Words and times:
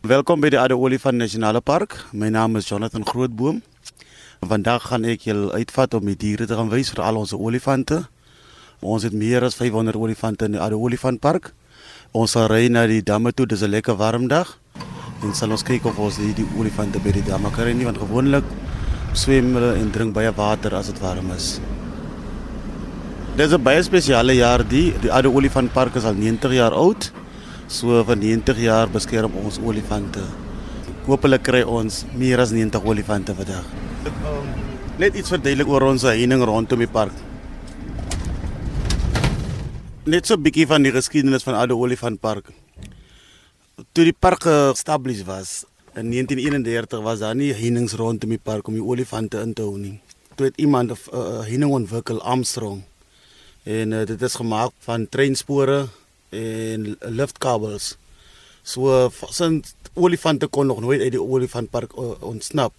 Welkom 0.00 0.40
by 0.40 0.48
die 0.48 0.56
Ade 0.56 0.78
Olifant 0.80 1.20
Nasionale 1.20 1.60
Park. 1.60 2.06
My 2.16 2.30
naam 2.32 2.56
is 2.56 2.64
Jonathan 2.64 3.02
Grootboom. 3.04 3.58
Vandag 4.40 4.86
gaan 4.88 5.04
ek 5.04 5.26
julle 5.28 5.52
uitvat 5.52 5.92
om 5.98 6.08
die 6.08 6.14
diere 6.16 6.46
te 6.48 6.56
gaan 6.56 6.70
wys 6.72 6.88
vir 6.94 7.02
al 7.04 7.18
ons 7.20 7.34
olifante. 7.36 7.98
Ons 8.80 9.04
het 9.04 9.12
meer 9.12 9.44
as 9.44 9.58
500 9.60 10.00
olifante 10.00 10.48
in 10.48 10.56
die 10.56 10.62
Ade 10.64 10.78
Olifant 10.80 11.20
Park. 11.20 11.50
Ons 12.16 12.32
sal 12.32 12.48
ry 12.48 12.70
na 12.72 12.86
die 12.88 13.02
damme 13.04 13.34
toe, 13.36 13.44
dis 13.44 13.60
'n 13.60 13.68
lekker 13.76 14.00
warm 14.00 14.24
dag. 14.28 14.56
En 15.20 15.34
sal 15.34 15.52
ons 15.52 15.62
kyk 15.62 15.84
of 15.84 15.98
ons 15.98 16.16
die, 16.16 16.32
die 16.32 16.48
olifante 16.56 16.96
by 16.98 17.12
die 17.12 17.28
damme 17.28 17.52
kan 17.52 17.68
nie 17.68 17.84
want 17.84 18.00
gewoonlik 18.00 18.44
swem 19.12 19.52
hulle 19.52 19.76
en 19.76 19.92
drink 19.92 20.14
baie 20.14 20.32
water 20.32 20.74
as 20.76 20.86
dit 20.86 20.98
warm 21.00 21.30
is. 21.36 21.60
Dis 23.36 23.52
'n 23.52 23.62
baie 23.62 23.82
spesiale 23.82 24.32
jaar 24.32 24.64
die 24.64 24.94
die 25.02 25.12
Ade 25.12 25.28
Olifant 25.28 25.70
Park 25.74 25.96
is 25.96 26.04
al 26.04 26.14
90 26.14 26.52
jaar 26.52 26.72
oud. 26.72 27.12
So 27.70 28.02
van 28.02 28.18
90 28.18 28.58
jaar 28.58 28.90
beskerm 28.90 29.36
ons 29.38 29.60
olifante. 29.62 30.24
Hoopelik 31.06 31.44
kry 31.46 31.60
ons 31.62 32.02
meer 32.18 32.42
as 32.42 32.50
90 32.50 32.82
olifante 32.82 33.34
vandag. 33.38 33.68
Um, 34.26 34.48
net 34.98 35.14
iets 35.14 35.30
verduidelik 35.30 35.70
oor 35.70 35.86
ons 35.92 36.02
heining 36.02 36.42
rondom 36.42 36.82
die 36.82 36.90
park. 36.90 37.14
Net 40.02 40.26
so 40.26 40.34
'n 40.34 40.42
bietjie 40.42 40.66
van 40.66 40.82
die 40.82 40.90
geskiedenis 40.90 41.46
van 41.46 41.54
Oude 41.54 41.76
Olifant 41.76 42.20
Park. 42.20 42.50
Toe 43.92 44.04
die 44.04 44.18
park 44.18 44.42
gestablis 44.42 45.22
was 45.22 45.64
in 45.94 46.10
1931 46.10 47.02
was 47.02 47.18
daar 47.20 47.36
nie 47.36 47.52
heininge 47.54 47.96
rondom 47.96 48.30
die 48.30 48.42
park 48.42 48.66
om 48.66 48.74
die 48.74 48.82
olifante 48.82 49.40
in 49.40 49.54
te 49.54 49.62
hou 49.62 49.78
nie. 49.78 50.00
Toe 50.34 50.46
het 50.46 50.58
iemand 50.58 50.90
'n 50.90 50.98
uh, 51.14 51.46
heining 51.46 51.70
ontwikkel, 51.70 52.20
Armstrong. 52.22 52.82
En 53.62 53.92
uh, 53.92 54.06
dit 54.06 54.22
is 54.22 54.34
gemaak 54.34 54.72
van 54.78 55.08
treinspore 55.08 55.88
en 56.30 56.96
liftkabels. 57.00 57.96
So 58.62 59.10
sins 59.30 59.74
olifante 59.94 60.46
kon 60.46 60.66
nog 60.66 60.80
nooit 60.80 61.00
uit 61.00 61.12
die 61.12 61.22
olifantpark 61.22 61.92
uh, 61.98 62.14
ontsnap. 62.22 62.72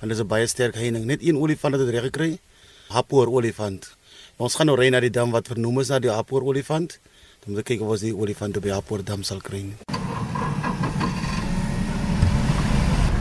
Want 0.00 0.12
dit 0.12 0.18
is 0.18 0.22
'n 0.24 0.26
baie 0.26 0.46
sterk 0.46 0.74
heining. 0.74 1.04
Net 1.04 1.22
een 1.22 1.36
olifant 1.36 1.74
het 1.74 1.84
dit 1.84 1.94
reg 1.94 2.02
gekry. 2.02 2.38
Hapoor 2.88 3.26
olifant. 3.28 3.96
Ons 4.36 4.54
gaan 4.54 4.66
nou 4.66 4.76
ry 4.78 4.88
na 4.88 5.00
die 5.00 5.10
dam 5.10 5.30
wat 5.30 5.46
vernoem 5.46 5.80
is 5.80 5.88
na 5.88 5.98
die 5.98 6.10
Hapoor 6.10 6.42
olifant. 6.42 6.98
Dan 7.44 7.54
moet 7.54 7.64
kyk 7.64 7.80
of 7.80 7.88
ons 7.88 8.00
die 8.00 8.16
olifante 8.16 8.60
by 8.60 8.68
Hapoor 8.68 9.04
dam 9.04 9.22
sal 9.22 9.40
kry. 9.40 9.64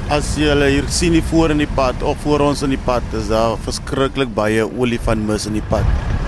As 0.10 0.36
jy 0.42 0.50
hier 0.72 0.88
sien 0.90 1.14
hier 1.14 1.24
voor 1.24 1.52
in 1.54 1.58
die 1.62 1.70
pad 1.76 2.02
of 2.02 2.18
voor 2.26 2.40
ons 2.40 2.64
in 2.66 2.70
die 2.70 2.82
pad, 2.86 3.04
is 3.14 3.28
daar 3.30 3.58
verskriklik 3.62 4.34
baie 4.34 4.66
olifantmis 4.66 5.46
in 5.46 5.54
die 5.54 5.68
pad. 5.70 6.19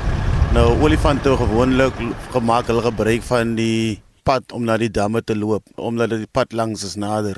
Nou 0.51 0.73
olifante 0.83 1.31
gewoonlik 1.39 1.95
gemaak 2.33 2.67
hulle 2.67 2.81
gebruik 2.83 3.21
van 3.23 3.53
die 3.55 4.01
pad 4.27 4.51
om 4.51 4.65
na 4.67 4.75
die 4.75 4.89
damme 4.91 5.21
te 5.23 5.31
loop 5.31 5.63
omdat 5.79 6.11
die 6.11 6.27
pad 6.27 6.51
langs 6.51 6.83
is 6.83 6.97
nader. 6.99 7.37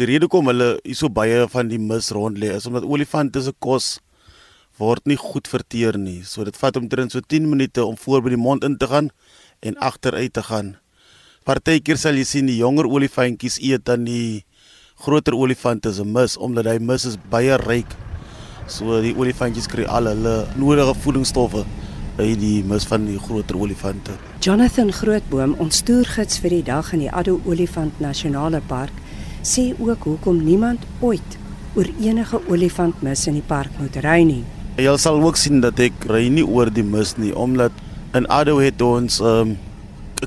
Die 0.00 0.08
rede 0.08 0.30
kom 0.32 0.48
hulle 0.48 0.78
is 0.88 1.02
so 1.04 1.12
baie 1.12 1.42
van 1.52 1.68
die 1.68 1.76
mis 1.76 2.08
rond 2.16 2.40
lê 2.40 2.54
is 2.56 2.64
omdat 2.70 2.88
olifante 2.88 3.44
se 3.44 3.52
kos 3.60 3.98
word 4.80 5.04
nie 5.04 5.20
goed 5.20 5.52
verteer 5.52 6.00
nie. 6.00 6.22
So 6.24 6.48
dit 6.48 6.56
vat 6.56 6.80
omtrent 6.80 7.12
so 7.12 7.20
10 7.20 7.44
minute 7.44 7.84
om 7.84 8.00
voor 8.06 8.24
by 8.24 8.32
die 8.32 8.40
mond 8.40 8.64
in 8.64 8.80
te 8.80 8.88
gaan 8.88 9.12
en 9.60 9.76
agteruit 9.76 10.32
te 10.32 10.48
gaan. 10.48 10.78
Partykeer 11.44 12.00
sal 12.00 12.16
jy 12.16 12.24
sien 12.24 12.48
die 12.48 12.56
jonger 12.64 12.88
olifantjies 12.88 13.60
eet 13.60 13.84
dan 13.84 14.08
die 14.08 14.46
groter 15.04 15.36
olifante 15.36 15.92
se 15.92 16.08
mis 16.08 16.40
omdat 16.40 16.72
hy 16.72 16.80
mis 16.80 17.04
is 17.04 17.20
baie 17.28 17.60
ryk. 17.68 17.98
So 18.64 19.04
die 19.04 19.12
olifantjies 19.12 19.68
kry 19.68 19.84
al 19.84 20.08
hulle 20.08 20.38
nodige 20.56 20.96
voedingsstowwe 21.04 21.68
by 22.16 22.34
die 22.38 22.62
mis 22.66 22.86
van 22.86 23.06
die 23.08 23.18
groter 23.18 23.56
olifante. 23.58 24.14
Jonathan 24.44 24.92
Grootboom, 24.94 25.56
ons 25.62 25.82
toergids 25.86 26.38
vir 26.42 26.58
die 26.58 26.64
dag 26.66 26.92
in 26.94 27.04
die 27.06 27.10
Addo 27.10 27.40
Olifant 27.44 27.98
Nasionale 28.02 28.60
Park, 28.68 28.94
sê 29.42 29.72
ook 29.78 30.06
hoekom 30.08 30.44
niemand 30.44 30.86
ooit 31.00 31.38
oor 31.74 31.90
enige 32.00 32.40
olifantmis 32.48 33.26
in 33.26 33.40
die 33.40 33.46
park 33.46 33.72
moet 33.80 33.96
ry 34.04 34.22
nie. 34.26 34.42
Jy 34.78 34.94
sal 34.98 35.20
ook 35.22 35.38
sien 35.38 35.60
dat 35.62 35.78
ek 35.82 36.06
ry 36.10 36.28
nie 36.30 36.46
oor 36.46 36.70
die 36.70 36.86
mis 36.86 37.16
nie 37.18 37.34
omdat 37.34 37.74
in 38.14 38.26
Addo 38.30 38.60
het 38.62 38.82
ons 38.82 39.20
'n 39.20 39.26
um, 39.26 39.56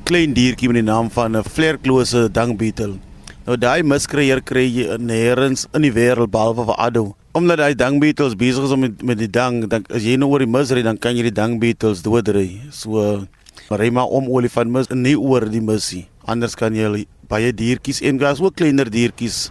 klein 0.03 0.33
diertjie 0.33 0.67
met 0.67 0.83
die 0.83 0.91
naam 0.91 1.09
van 1.09 1.35
'n 1.35 1.43
vlerklose 1.43 2.29
dangbeetle. 2.31 2.99
Nou 3.45 3.57
daai 3.57 3.83
miskreier 3.83 4.41
kry 4.41 4.67
jy 4.67 4.97
nêrens 4.99 5.67
in 5.73 5.81
die 5.81 5.91
wêreld 5.91 6.31
behalwe 6.31 6.65
vir 6.65 6.75
Addo 6.77 7.15
omdat 7.37 7.61
hy 7.61 7.73
dangbeetles 7.77 8.35
besig 8.37 8.65
is 8.65 8.73
om 8.73 8.81
met, 8.85 9.01
met 9.05 9.19
die 9.19 9.29
dang, 9.29 9.61
dan 9.69 9.85
as 9.93 10.05
jy 10.05 10.17
nou 10.19 10.31
oor 10.33 10.43
die 10.43 10.49
mis 10.49 10.73
ry, 10.73 10.81
dan 10.85 10.97
kan 11.01 11.17
jy 11.17 11.27
die 11.29 11.35
dangbeetles 11.37 12.01
doodry. 12.05 12.47
So 12.73 13.27
ry 13.69 13.89
maar 13.93 14.09
om 14.13 14.29
olifant 14.31 14.71
mis 14.73 14.89
nie 14.93 15.15
oor 15.17 15.45
die 15.51 15.61
misie. 15.61 16.07
Anders 16.27 16.57
kan 16.59 16.75
jy 16.75 17.05
baie 17.29 17.53
diertjies 17.53 18.01
en 18.07 18.19
gas 18.21 18.41
ook 18.43 18.57
kleiner 18.59 18.89
diertjies 18.91 19.47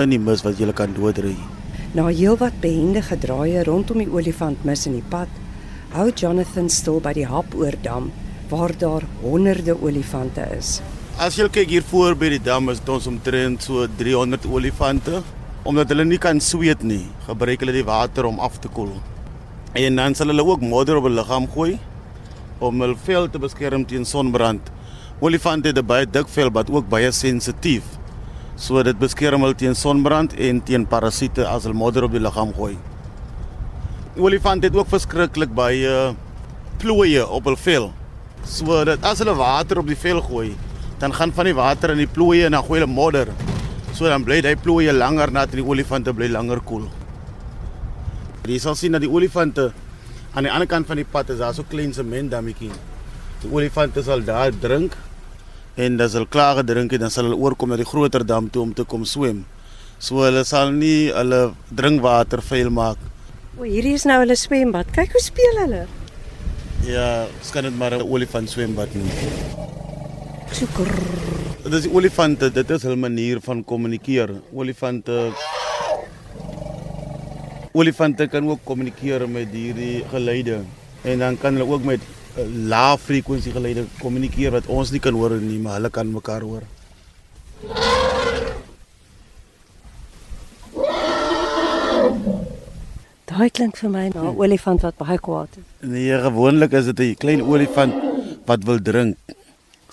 in 0.00 0.14
die 0.14 0.20
mis 0.20 0.44
wat 0.44 0.60
jy 0.60 0.70
kan 0.76 0.94
doodry. 0.96 1.34
Na 1.94 2.08
heelwat 2.10 2.56
behendige 2.62 3.16
draaie 3.22 3.62
rondom 3.66 4.00
die 4.02 4.10
olifantmis 4.10 4.88
in 4.90 4.98
die 4.98 5.06
pad, 5.10 5.30
hou 5.94 6.08
Jonathan 6.10 6.68
stil 6.70 6.98
by 7.02 7.12
die 7.14 7.28
Hapoordam 7.30 8.10
waar 8.50 8.74
daar 8.78 9.06
honderde 9.22 9.76
olifante 9.78 10.42
is. 10.56 10.80
As 11.18 11.38
jy 11.38 11.46
kyk 11.48 11.70
hier 11.70 11.86
voor 11.86 12.16
by 12.18 12.32
die 12.34 12.42
dam 12.42 12.68
is 12.72 12.82
ons 12.90 13.06
omtrent 13.06 13.62
so 13.62 13.86
300 14.00 14.48
olifante 14.50 15.22
omdat 15.64 15.88
hulle 15.88 16.04
nie 16.04 16.20
kan 16.20 16.40
sweet 16.44 16.82
nie, 16.84 17.06
gebruik 17.24 17.62
hulle 17.64 17.72
die 17.72 17.86
water 17.88 18.26
om 18.28 18.40
af 18.44 18.58
te 18.60 18.68
koel. 18.68 18.92
En 19.74 19.96
dan 19.96 20.14
sal 20.14 20.28
hulle 20.28 20.44
ook 20.44 20.60
modder 20.60 21.00
op 21.00 21.08
hulle 21.08 21.22
liggaam 21.22 21.48
gooi 21.50 21.78
om 22.62 22.84
hul 22.84 22.94
vel 23.06 23.26
te 23.32 23.40
beskerm 23.40 23.86
teen 23.88 24.04
sonbrand. 24.06 24.68
Olifante 25.24 25.68
het 25.68 25.78
'n 25.78 25.86
baie 25.86 26.06
dik 26.06 26.28
vel 26.28 26.50
wat 26.50 26.70
ook 26.70 26.88
baie 26.88 27.10
sensitief. 27.12 27.82
So 28.56 28.82
dit 28.82 28.98
beskerm 28.98 29.40
hulle 29.40 29.54
teen 29.54 29.74
sonbrand 29.74 30.34
en 30.34 30.60
teen 30.62 30.86
parasiete 30.86 31.46
as 31.46 31.64
hulle 31.64 31.74
modder 31.74 32.04
op 32.04 32.12
die 32.12 32.20
liggaam 32.20 32.52
gooi. 32.52 32.76
Olifante 34.16 34.66
het 34.66 34.76
ook 34.76 34.88
verskriklik 34.88 35.54
baie 35.54 36.14
plooie 36.78 37.28
op 37.28 37.44
hul 37.44 37.56
vel. 37.56 37.92
So 38.44 38.84
dat 38.84 39.02
as 39.02 39.18
hulle 39.18 39.34
water 39.34 39.78
op 39.78 39.86
die 39.86 39.96
vel 39.96 40.20
gooi, 40.20 40.54
dan 40.98 41.12
gaan 41.12 41.32
van 41.32 41.44
die 41.44 41.54
water 41.54 41.90
in 41.90 41.98
die 41.98 42.06
plooie 42.06 42.44
en 42.44 42.52
dan 42.52 42.64
gooi 42.64 42.80
hulle 42.80 42.92
modder. 42.92 43.28
So 43.94 44.10
dan 44.10 44.24
bly 44.26 44.42
hy 44.42 44.56
plooie 44.58 44.92
langer 44.92 45.30
nat 45.30 45.54
en 45.54 45.62
die 45.62 45.66
olifante 45.66 46.12
bly 46.12 46.26
langer 46.28 46.58
koel. 46.60 46.88
Cool. 46.90 47.02
Jy 48.44 48.58
sal 48.60 48.74
sien 48.76 48.92
dat 48.92 49.00
die 49.00 49.08
olifante 49.08 49.70
aan 50.34 50.44
die 50.44 50.50
ander 50.52 50.68
kant 50.68 50.84
van 50.90 50.98
die 51.00 51.06
pad 51.08 51.30
is 51.32 51.38
daar 51.40 51.54
so 51.56 51.64
klein 51.64 51.94
sementdammetjie. 51.96 52.72
Die 53.40 53.48
olifante 53.48 54.02
sal 54.04 54.20
daar 54.26 54.52
drink 54.52 54.98
en 55.80 55.96
as 56.04 56.12
hulle 56.18 56.28
klaar 56.28 56.58
gedrink 56.58 56.92
het, 56.92 57.00
dan 57.00 57.10
sal 57.10 57.24
hulle 57.24 57.38
oorkom 57.40 57.72
na 57.72 57.78
die 57.80 57.88
groter 57.88 58.26
dam 58.26 58.50
toe 58.52 58.66
om 58.66 58.74
te 58.76 58.84
kom 58.84 59.06
swem. 59.08 59.44
So 59.98 60.26
hulle 60.26 60.44
sal 60.44 60.74
nie 60.76 61.08
hulle 61.14 61.54
drinkwater 61.70 62.44
vuil 62.44 62.68
maak. 62.74 63.00
O, 63.56 63.64
hierdie 63.64 63.94
is 63.96 64.04
nou 64.04 64.18
hulle 64.20 64.36
swembad. 64.36 64.92
Kyk 64.92 65.16
hoe 65.16 65.24
speel 65.24 65.60
hulle. 65.62 65.84
Ja, 66.84 67.24
skyn 67.40 67.70
dit 67.70 67.78
maar 67.78 67.94
'n 67.96 68.02
olifant 68.04 68.50
swembad 68.50 68.92
nie. 68.94 69.08
So 70.52 70.66
Dit 71.64 71.72
is 71.78 71.86
olifante, 71.88 72.50
dit 72.52 72.70
is 72.74 72.82
hul 72.84 72.96
manier 73.00 73.38
van 73.40 73.62
kommunikeer. 73.64 74.28
Olifante 74.52 75.30
Olifante 77.72 78.26
kan 78.28 78.44
ook 78.52 78.60
kommunikeer 78.68 79.24
met 79.28 79.48
hierdie 79.48 80.02
geluide 80.10 80.58
en 81.08 81.18
dan 81.24 81.38
kan 81.40 81.56
hulle 81.56 81.64
ook 81.72 81.86
met 81.88 82.04
uh, 82.36 82.44
lae 82.68 82.98
frekwensie 83.00 83.52
geluide 83.54 83.86
kommunikeer 84.02 84.52
wat 84.52 84.68
ons 84.68 84.92
nie 84.92 85.00
kan 85.00 85.16
hoor 85.16 85.38
nie, 85.40 85.56
maar 85.58 85.78
hulle 85.78 85.90
kan 85.90 86.10
mekaar 86.12 86.44
hoor. 86.44 86.66
Daai 93.32 93.48
klink 93.48 93.80
vir 93.80 93.90
my 93.96 94.04
na 94.12 94.26
'n 94.28 94.36
olifant 94.36 94.84
wat 94.84 95.00
baie 95.00 95.16
kwaad 95.18 95.56
is. 95.56 95.64
Nee, 95.80 96.12
gewoonlik 96.28 96.76
is 96.76 96.92
dit 96.92 97.00
'n 97.00 97.16
klein 97.24 97.42
olifant 97.42 97.94
wat 98.44 98.68
wil 98.68 98.82
drink. 98.82 99.16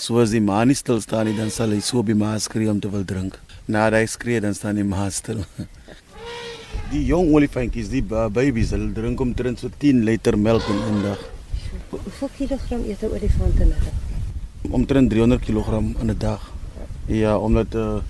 So 0.01 0.17
as 0.17 0.31
die 0.33 0.39
ma 0.41 0.63
nie 0.65 0.73
stil 0.73 0.97
staan 0.97 1.27
nie, 1.29 1.35
dan 1.37 1.51
sal 1.53 1.75
hy 1.75 1.79
so 1.85 2.01
by 2.01 2.15
ma 2.17 2.31
skree 2.41 2.65
om 2.71 2.79
te 2.81 2.89
wil 2.89 3.03
drink. 3.05 3.35
Nadat 3.69 3.99
hy 3.99 4.07
skree, 4.09 4.39
dan 4.41 4.55
staan 4.57 4.79
die 4.79 4.85
ma 4.93 5.05
stil. 5.13 5.43
Die 6.91 7.05
jong 7.07 7.29
olifantjies, 7.31 7.87
die 7.87 8.01
babies, 8.03 8.73
hulle 8.75 8.89
drink 8.91 9.21
omtrent 9.23 9.61
so 9.61 9.69
10 9.79 10.01
liter 10.07 10.35
melk 10.35 10.65
in 10.71 10.79
'n 10.87 10.97
dag. 11.05 11.21
Hoeveel 11.91 12.31
kilogram 12.37 12.81
eet 12.83 13.03
'n 13.03 13.13
olifant 13.15 13.59
in 13.63 13.69
'n 13.69 13.83
dag? 13.83 13.93
Omtrent 14.79 15.11
300 15.13 15.45
kg 15.45 15.77
in 16.01 16.09
'n 16.09 16.17
dag. 16.17 16.41
Ja, 17.07 17.37
omdat 17.37 17.75
uh, 17.75 18.01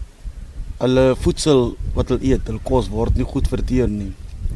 hulle 0.80 1.06
voedsel 1.26 1.76
wat 1.94 2.10
hulle 2.10 2.24
eet, 2.24 2.48
hulle 2.48 2.64
kos 2.64 2.90
word 2.90 3.20
nie 3.20 3.28
goed 3.34 3.52
verteer 3.52 3.92
nie. 3.92 4.14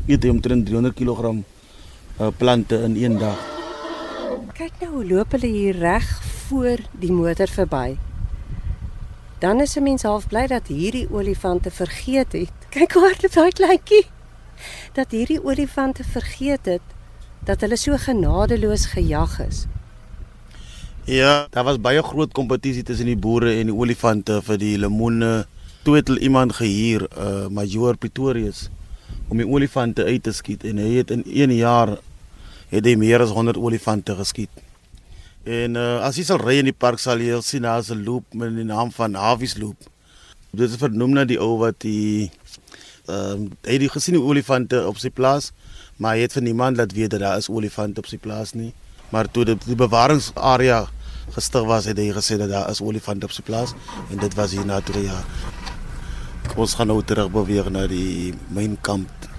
Eet 0.07 0.23
hy 0.23 0.31
omtrent 0.33 0.65
300 0.65 0.95
kg 0.95 1.35
uh, 1.35 2.31
plante 2.39 2.79
in 2.87 2.95
1 2.95 3.19
dag. 3.19 3.37
Kyk 4.55 4.81
nou 4.81 4.91
hoe 4.95 5.05
loop 5.05 5.37
hulle 5.37 5.51
hier 5.51 5.77
reg 5.83 6.09
voor 6.47 6.77
die 6.91 7.11
motor 7.11 7.47
verby. 7.47 7.97
Dan 9.39 9.61
is 9.61 9.75
'n 9.75 9.83
mens 9.83 10.03
half 10.03 10.27
bly 10.27 10.47
dat 10.47 10.67
hierdie 10.67 11.07
olifante 11.11 11.71
vergeet 11.71 12.31
het. 12.31 12.51
Kyk 12.75 12.93
hoe 12.93 13.03
hard 13.03 13.33
daai 13.33 13.51
kleintjie. 13.51 14.05
Dat 14.93 15.11
hierdie 15.11 15.43
olifante 15.43 16.03
vergeet 16.03 16.65
het 16.65 16.81
dat 17.45 17.61
hulle 17.61 17.77
so 17.77 17.97
genadeloos 17.97 18.85
gejag 18.85 19.39
is. 19.39 19.65
Ja, 21.03 21.47
daar 21.49 21.63
was 21.63 21.81
baie 21.81 22.03
groot 22.03 22.31
kompetisie 22.31 22.83
tussen 22.83 23.05
die 23.05 23.17
boere 23.17 23.51
en 23.59 23.69
die 23.69 23.75
olifante 23.75 24.41
vir 24.41 24.57
die 24.57 24.77
lemoene 24.77 25.45
hulle 25.83 26.17
iemand 26.17 26.55
gehuur, 26.57 27.05
uh 27.17 27.47
Major 27.47 27.97
Pretorius 27.97 28.69
om 29.29 29.37
die 29.37 29.47
olifante 29.47 30.03
uit 30.03 30.23
te 30.23 30.33
skiet 30.33 30.63
en 30.65 30.81
hy 30.81 30.95
het 30.97 31.11
in 31.13 31.21
1 31.25 31.53
jaar 31.55 31.97
het 32.71 32.85
hy 32.85 32.95
meer 32.97 33.21
as 33.21 33.33
100 33.33 33.57
olifante 33.57 34.15
geskiet. 34.17 34.64
En 35.45 35.77
uh, 35.77 36.01
as 36.01 36.17
jy 36.17 36.23
sal 36.25 36.41
ry 36.41 36.55
in 36.57 36.65
die 36.71 36.73
park 36.73 36.97
sal 36.97 37.21
jy 37.21 37.37
sien 37.45 37.67
daar's 37.67 37.91
'n 37.93 38.01
loop 38.01 38.33
met 38.33 38.49
die 38.55 38.65
naam 38.65 38.89
van 38.91 39.13
Havies 39.13 39.57
Loop. 39.61 39.77
Dit 40.49 40.71
is 40.71 40.81
vernoem 40.81 41.13
na 41.13 41.25
die 41.25 41.37
ou 41.37 41.59
wat 41.61 41.79
die 41.85 42.31
ehm 43.05 43.45
uh, 43.45 43.49
hy 43.69 43.77
het 43.77 43.91
gesien 43.93 44.17
die 44.17 44.23
olifante 44.25 44.81
op 44.87 44.97
sy 44.97 45.09
plaas, 45.13 45.51
maar 45.97 46.15
hy 46.15 46.25
het 46.25 46.33
vir 46.33 46.41
niemand 46.41 46.77
laat 46.77 46.93
weet 46.97 47.11
dat 47.13 47.19
daar 47.19 47.37
is 47.37 47.49
olifante 47.49 48.01
op 48.01 48.09
sy 48.09 48.17
plaas 48.17 48.53
nie. 48.53 48.73
Maar 49.11 49.29
toe 49.31 49.45
die, 49.45 49.57
die 49.65 49.77
bewaringsarea 49.77 50.87
gestig 51.37 51.63
was, 51.63 51.85
het 51.85 51.97
hy 51.97 52.09
gesê 52.09 52.37
dat 52.41 52.49
daar 52.49 52.69
is 52.69 52.81
olifante 52.81 53.25
op 53.25 53.31
sy 53.31 53.45
plaas 53.45 53.75
en 54.09 54.17
dit 54.17 54.33
was 54.33 54.51
hier 54.51 54.65
na 54.65 54.81
3 54.81 55.05
jaar. 55.05 55.25
Ons 56.57 56.73
gaan 56.73 56.87
nou 56.87 57.03
terug 57.03 57.29
beweeg 57.29 57.69
na 57.69 57.85
die 57.87 58.33
mynkamp. 58.49 59.29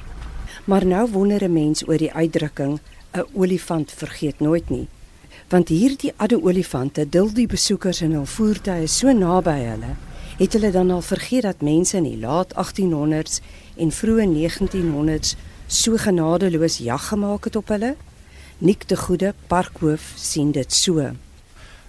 Maar 0.70 0.86
nou 0.86 1.10
wonder 1.10 1.42
'n 1.42 1.52
mens 1.52 1.82
oor 1.88 1.98
die 1.98 2.12
uitdrukking 2.12 2.78
'n 3.12 3.26
olifant 3.34 3.90
vergeet 3.90 4.40
nooit 4.40 4.70
nie. 4.70 4.86
Want 5.46 5.68
hierdie 5.70 6.10
adde 6.18 6.40
olifante 6.42 7.04
dul 7.06 7.28
die 7.30 7.46
besoekers 7.46 8.00
in 8.02 8.16
hul 8.16 8.24
voertuie 8.26 8.88
so 8.90 9.12
naby 9.14 9.52
hulle, 9.60 9.92
het 10.40 10.56
hulle 10.58 10.72
dan 10.74 10.90
al 10.90 11.04
vergeet 11.06 11.46
dat 11.46 11.62
mense 11.62 11.94
in 12.00 12.08
die 12.08 12.18
laat 12.18 12.50
1800s 12.58 13.38
en 13.78 13.92
vroeë 13.94 14.26
1900s 14.32 15.36
so 15.70 15.94
genadeloos 16.02 16.80
jag 16.82 17.06
gemaak 17.12 17.46
het 17.46 17.60
op 17.62 17.70
hulle? 17.70 17.94
Nik 18.58 18.88
de 18.90 18.98
Goede 18.98 19.34
parkhoof 19.46 20.10
sien 20.18 20.50
dit 20.50 20.72
so. 20.72 21.12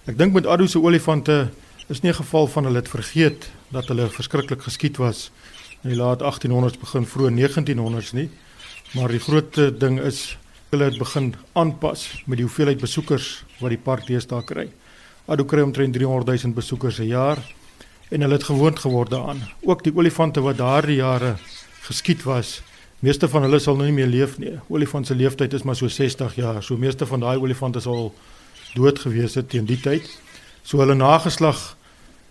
Ek 0.06 0.14
dink 0.14 0.38
met 0.38 0.46
addo 0.46 0.70
se 0.70 0.78
olifante 0.78 1.50
is 1.88 2.02
nie 2.02 2.12
'n 2.12 2.20
geval 2.22 2.46
van 2.46 2.64
hulle 2.64 2.78
het 2.78 2.88
vergeet 2.88 3.50
dat 3.74 3.88
hulle 3.88 4.06
verskriklik 4.08 4.62
geskiet 4.62 4.96
was 5.02 5.32
in 5.82 5.90
die 5.90 5.98
laat 5.98 6.22
1800s 6.22 6.78
begin 6.78 7.06
vroeë 7.06 7.34
1900s 7.34 8.12
nie. 8.12 8.30
Maar 8.94 9.08
die 9.08 9.20
groot 9.20 9.80
ding 9.80 10.00
is 10.00 10.38
hulle 10.70 10.84
het 10.84 10.98
begin 11.00 11.32
aanpas 11.56 12.22
met 12.26 12.36
die 12.36 12.44
hoeveelheid 12.44 12.80
besoekers 12.80 13.28
wat 13.60 13.72
die 13.72 13.80
park 13.80 14.04
deesdae 14.06 14.44
kry. 14.44 14.66
Ado 15.28 15.46
kry 15.48 15.62
omtrent 15.64 15.96
300 15.96 16.42
000 16.42 16.52
besoekers 16.56 16.98
'n 17.00 17.08
jaar 17.08 17.38
en 18.10 18.20
hulle 18.20 18.34
het 18.34 18.44
gewoond 18.44 18.78
geword 18.78 19.10
daaraan. 19.10 19.40
Ook 19.62 19.84
die 19.84 19.96
olifante 19.96 20.40
wat 20.40 20.56
daardie 20.56 20.96
jare 20.96 21.36
geskiet 21.80 22.22
was, 22.22 22.62
meeste 23.00 23.28
van 23.28 23.42
hulle 23.42 23.58
sal 23.58 23.76
nou 23.76 23.86
nie 23.86 23.94
meer 23.94 24.06
leef 24.06 24.38
nie. 24.38 24.58
Olifant 24.68 25.06
se 25.06 25.14
lewensduur 25.14 25.54
is 25.54 25.62
maar 25.62 25.76
so 25.76 25.88
60 25.88 26.34
jaar. 26.34 26.62
So 26.62 26.76
meeste 26.76 27.06
van 27.06 27.20
daai 27.20 27.38
olifante 27.38 27.80
sal 27.80 28.14
dood 28.74 28.98
gewees 28.98 29.34
het 29.34 29.48
teen 29.48 29.64
die 29.64 29.80
tyd. 29.80 30.20
So 30.62 30.78
hulle 30.78 30.94
nageslag 30.94 31.76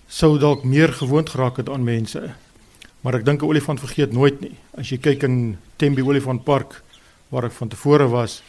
sou 0.07 0.37
dalk 0.39 0.63
meer 0.63 0.93
gewoond 0.93 1.29
geraak 1.29 1.57
het 1.57 1.69
aan 1.69 1.83
mense. 1.83 2.33
Maar 3.01 3.15
ek 3.15 3.25
dink 3.25 3.41
'n 3.41 3.45
olifant 3.45 3.79
vergeet 3.79 4.11
nooit 4.11 4.41
nie. 4.41 4.57
As 4.77 4.89
jy 4.89 4.97
kyk 4.97 5.23
in 5.23 5.57
Tembe 5.77 6.03
Olifant 6.03 6.43
Park 6.43 6.83
waar 7.29 7.43
ek 7.43 7.51
van 7.51 7.67
tevore 7.67 8.07
was, 8.07 8.41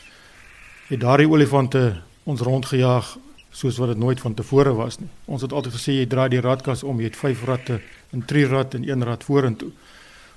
het 0.89 1.01
daardie 1.01 1.29
olifante 1.29 2.03
ons 2.25 2.41
rondgejaag 2.41 3.17
soos 3.51 3.79
wat 3.81 3.89
dit 3.95 3.99
nooit 3.99 4.21
van 4.21 4.35
tevore 4.35 4.73
was 4.77 4.99
nie. 5.01 5.09
Ons 5.25 5.43
het 5.43 5.53
altyd 5.53 5.75
gesê 5.75 5.97
jy 5.99 6.07
draai 6.07 6.29
die 6.29 6.43
radkas 6.45 6.85
om, 6.85 7.01
jy 7.01 7.11
het 7.11 7.17
5 7.17 7.45
ratte, 7.45 7.81
'n 8.13 8.23
3 8.27 8.47
rat 8.47 8.75
en 8.75 8.85
1 8.85 9.05
rat 9.05 9.25
vorentoe. 9.25 9.71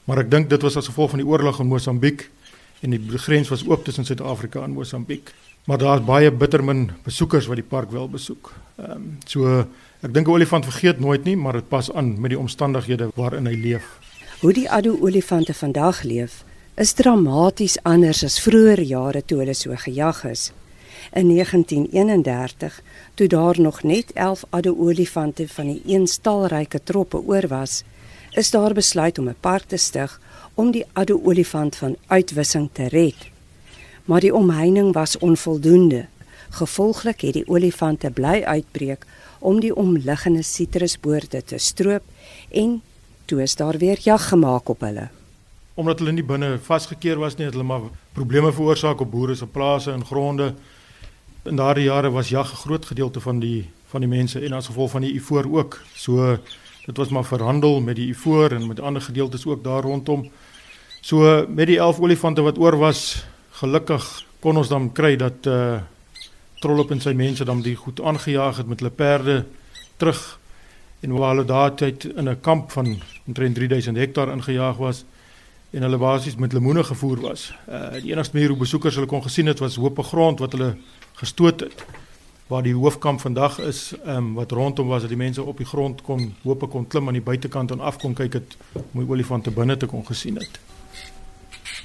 Maar 0.05 0.19
ek 0.19 0.31
dink 0.31 0.49
dit 0.49 0.61
was 0.61 0.77
as 0.77 0.87
gevolg 0.87 1.09
van 1.09 1.19
die 1.19 1.27
oorlog 1.27 1.59
in 1.59 1.67
Mosambiek 1.67 2.29
en 2.81 2.89
die 2.89 3.17
grens 3.17 3.49
was 3.49 3.67
oop 3.67 3.85
tussen 3.85 4.05
Suid-Afrika 4.05 4.63
en 4.63 4.71
Mosambiek. 4.71 5.33
Maar 5.65 5.77
daar's 5.77 6.05
baie 6.05 6.31
bittermin 6.31 6.89
besoekers 7.03 7.45
wat 7.45 7.55
die 7.55 7.67
park 7.67 7.91
wil 7.91 8.09
besoek. 8.09 8.53
Ehm 8.77 8.91
um, 8.91 9.17
so 9.25 9.65
ek 10.01 10.13
dink 10.13 10.27
'n 10.27 10.31
olifant 10.31 10.65
vergeet 10.65 10.99
nooit 10.99 11.23
nie, 11.23 11.37
maar 11.37 11.53
dit 11.53 11.67
pas 11.69 11.93
aan 11.93 12.21
met 12.21 12.29
die 12.29 12.39
omstandighede 12.39 13.11
waarin 13.15 13.45
hy 13.45 13.53
leef. 13.53 13.99
Hoe 14.41 14.53
die 14.53 14.69
addo 14.69 14.97
olifante 14.99 15.53
vandag 15.53 16.03
leef, 16.03 16.43
is 16.81 16.95
dramaties 16.97 17.75
anders 17.85 18.23
as 18.25 18.39
vroeër 18.41 18.79
jare 18.89 19.19
toe 19.29 19.37
hulle 19.43 19.53
so 19.53 19.75
gejag 19.83 20.23
is. 20.25 20.47
In 21.13 21.27
1931, 21.29 22.79
toe 23.13 23.27
daar 23.29 23.59
nog 23.61 23.83
net 23.83 24.13
11 24.13 24.41
adde 24.49 24.73
olifante 24.73 25.45
van 25.47 25.69
die 25.69 25.81
een 25.85 26.07
stalryke 26.07 26.81
troppe 26.83 27.21
oor 27.21 27.47
was, 27.51 27.83
is 28.33 28.49
daar 28.49 28.73
besluit 28.73 29.19
om 29.19 29.29
'n 29.29 29.37
park 29.39 29.67
te 29.67 29.77
stig 29.77 30.19
om 30.55 30.71
die 30.71 30.85
adde 30.93 31.19
olifant 31.25 31.75
van 31.75 31.95
uitwissing 32.07 32.69
te 32.71 32.87
red. 32.87 33.29
Maar 34.05 34.21
die 34.21 34.35
omheining 34.35 34.93
was 34.93 35.17
onvoldoende. 35.17 36.05
Gevolglik 36.49 37.21
het 37.21 37.33
die 37.33 37.47
olifante 37.47 38.09
bly 38.09 38.41
uitbreek 38.43 39.05
om 39.39 39.59
die 39.59 39.75
omliggende 39.75 40.41
sitrusboorde 40.41 41.43
te 41.43 41.57
stroop 41.57 42.03
en 42.49 42.81
toe 43.25 43.41
is 43.41 43.55
daar 43.55 43.77
weer 43.77 43.97
jag 44.01 44.27
gemaak 44.27 44.69
op 44.69 44.79
hulle 44.79 45.20
omdat 45.73 45.99
hulle 45.99 46.11
nie 46.11 46.25
binne 46.25 46.57
vasgekeer 46.59 47.19
was 47.19 47.37
nie, 47.37 47.45
het 47.45 47.55
hulle 47.55 47.67
maar 47.67 47.87
probleme 48.13 48.51
veroorsaak 48.51 49.01
op 49.01 49.11
boere 49.11 49.35
se 49.35 49.47
plase 49.47 49.91
en 49.91 50.05
gronde. 50.05 50.53
In 51.47 51.55
daardie 51.55 51.87
jare 51.87 52.11
was 52.11 52.29
jag 52.29 52.51
'n 52.51 52.61
groot 52.65 52.85
gedeelte 52.85 53.19
van 53.19 53.39
die 53.39 53.69
van 53.91 54.01
die 54.01 54.09
mense 54.09 54.39
en 54.39 54.53
as 54.53 54.67
gevolg 54.67 54.91
van 54.91 55.01
die 55.01 55.13
ivoor 55.13 55.45
ook. 55.51 55.81
So 55.95 56.37
dit 56.85 56.97
was 56.97 57.09
maar 57.09 57.25
verhandel 57.25 57.81
met 57.81 57.95
die 57.95 58.09
ivoor 58.09 58.51
en 58.51 58.67
met 58.67 58.79
ander 58.79 59.01
gedeeltes 59.01 59.45
ook 59.45 59.63
daar 59.63 59.81
rondom. 59.81 60.29
So 61.01 61.45
met 61.47 61.67
die 61.67 61.77
11 61.77 61.99
olifante 61.99 62.41
wat 62.41 62.57
oor 62.57 62.77
was, 62.77 63.25
gelukkig 63.51 64.25
kon 64.39 64.57
ons 64.57 64.67
dan 64.67 64.91
kry 64.91 65.15
dat 65.15 65.45
uh 65.45 65.81
Trollop 66.61 66.91
en 66.91 66.99
sy 67.01 67.15
mense 67.17 67.45
dan 67.45 67.61
die 67.61 67.75
goed 67.75 68.01
aangejaag 68.01 68.57
het 68.57 68.67
met 68.67 68.79
hulle 68.79 68.91
perde 68.93 69.45
terug 69.97 70.39
en 71.01 71.15
waar 71.17 71.31
hulle 71.33 71.45
daai 71.45 71.71
tyd 71.75 72.05
in 72.05 72.29
'n 72.29 72.41
kamp 72.41 72.71
van 72.71 73.01
omtrent 73.27 73.55
3000 73.55 73.97
hektaar 73.97 74.29
ingejaag 74.29 74.77
was 74.77 75.05
en 75.71 75.81
hulle 75.81 75.97
basies 75.97 76.35
met 76.35 76.53
lemoene 76.53 76.83
gevoer 76.83 77.21
was. 77.21 77.51
Uh 77.69 77.91
die 78.03 78.11
enigste 78.11 78.35
manier 78.35 78.49
hoe 78.49 78.59
besoekers 78.59 78.95
hulle 78.95 79.07
kon 79.07 79.23
gesien 79.23 79.47
het 79.47 79.59
was 79.59 79.75
hoop 79.79 79.99
grond 80.03 80.39
wat 80.39 80.51
hulle 80.51 80.75
gestoot 81.19 81.59
het. 81.59 81.85
Waar 82.51 82.63
die 82.63 82.73
hoofkamp 82.75 83.21
vandag 83.23 83.59
is, 83.59 83.93
ehm 84.05 84.17
um, 84.17 84.33
wat 84.33 84.51
rondom 84.51 84.87
was 84.87 85.01
dat 85.01 85.09
die 85.09 85.17
mense 85.17 85.43
op 85.43 85.57
die 85.57 85.65
grond 85.65 86.01
kon 86.01 86.33
hoop 86.43 86.69
kon 86.69 86.87
klim 86.87 87.07
aan 87.07 87.19
die 87.19 87.23
buitekant 87.23 87.71
en 87.71 87.79
af 87.79 87.97
kon 87.97 88.13
kyk 88.13 88.33
het 88.33 88.57
die 88.91 89.07
olifante 89.07 89.51
binne 89.51 89.77
te 89.77 89.85
kon 89.85 90.05
gesien 90.05 90.35
het. 90.35 90.59